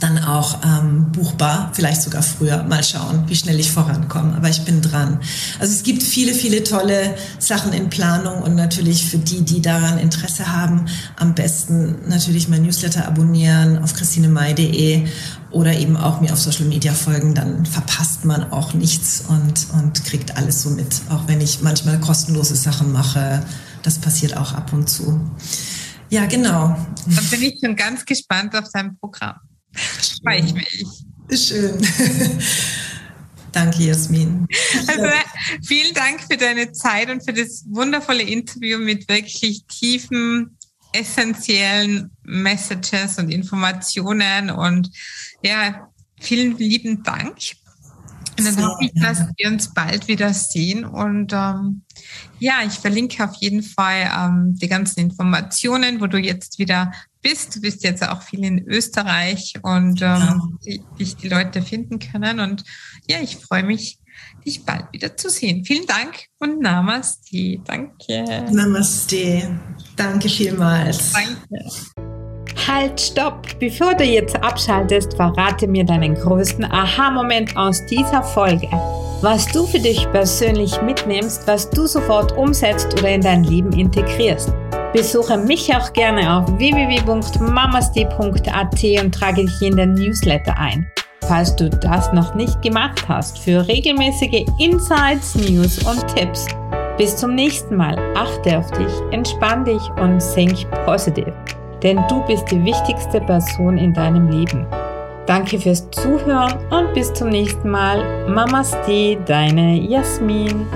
[0.00, 2.62] dann auch ähm, buchbar, vielleicht sogar früher.
[2.64, 4.36] Mal schauen, wie schnell ich vorankomme.
[4.36, 5.20] Aber ich bin dran.
[5.58, 9.98] Also es gibt viele, viele tolle Sachen in Planung und natürlich für die, die daran
[9.98, 10.86] Interesse haben,
[11.16, 15.06] am besten natürlich mein Newsletter abonnieren auf christinemai.de
[15.50, 17.34] oder eben auch mir auf Social Media folgen.
[17.34, 21.02] Dann verpasst man auch nichts und, und kriegt alles so mit.
[21.10, 23.42] Auch wenn ich manchmal kostenlose Sachen mache.
[23.82, 25.20] Das passiert auch ab und zu.
[26.10, 26.76] Ja, genau.
[27.06, 29.36] Dann bin ich schon ganz gespannt auf dein Programm.
[29.72, 30.86] Freue ich mich.
[31.34, 31.78] Schön.
[33.52, 34.46] Danke, Jasmin.
[34.86, 35.06] Also,
[35.66, 40.58] vielen Dank für deine Zeit und für das wundervolle Interview mit wirklich tiefen
[40.92, 44.90] essentiellen Messages und Informationen und
[45.42, 45.90] ja,
[46.20, 47.36] vielen lieben Dank.
[48.38, 50.84] Und dann hoffe ich, dass wir uns bald wieder sehen.
[50.84, 51.82] Und ähm,
[52.38, 57.56] ja, ich verlinke auf jeden Fall ähm, die ganzen Informationen, wo du jetzt wieder bist.
[57.56, 60.40] Du bist jetzt auch viel in Österreich und ähm, ja.
[60.64, 62.40] die, dich die Leute finden können.
[62.40, 62.64] Und
[63.08, 63.98] ja, ich freue mich,
[64.44, 65.64] dich bald wieder zu sehen.
[65.64, 67.58] Vielen Dank und Namaste.
[67.64, 68.44] Danke.
[68.50, 69.58] Namaste.
[69.96, 71.12] Danke vielmals.
[71.12, 72.17] Danke.
[72.66, 73.46] Halt, stopp!
[73.58, 78.68] Bevor du jetzt abschaltest, verrate mir deinen größten Aha-Moment aus dieser Folge.
[79.20, 84.52] Was du für dich persönlich mitnimmst, was du sofort umsetzt oder in dein Leben integrierst.
[84.92, 90.90] Besuche mich auch gerne auf www.mamasti.at und trage dich in den Newsletter ein.
[91.26, 96.46] Falls du das noch nicht gemacht hast, für regelmäßige Insights, News und Tipps.
[96.96, 97.98] Bis zum nächsten Mal.
[98.16, 101.34] Achte auf dich, entspann dich und think positive
[101.82, 104.66] denn du bist die wichtigste Person in deinem Leben.
[105.26, 108.28] Danke fürs Zuhören und bis zum nächsten Mal.
[108.28, 110.66] Mamaste, deine Jasmin.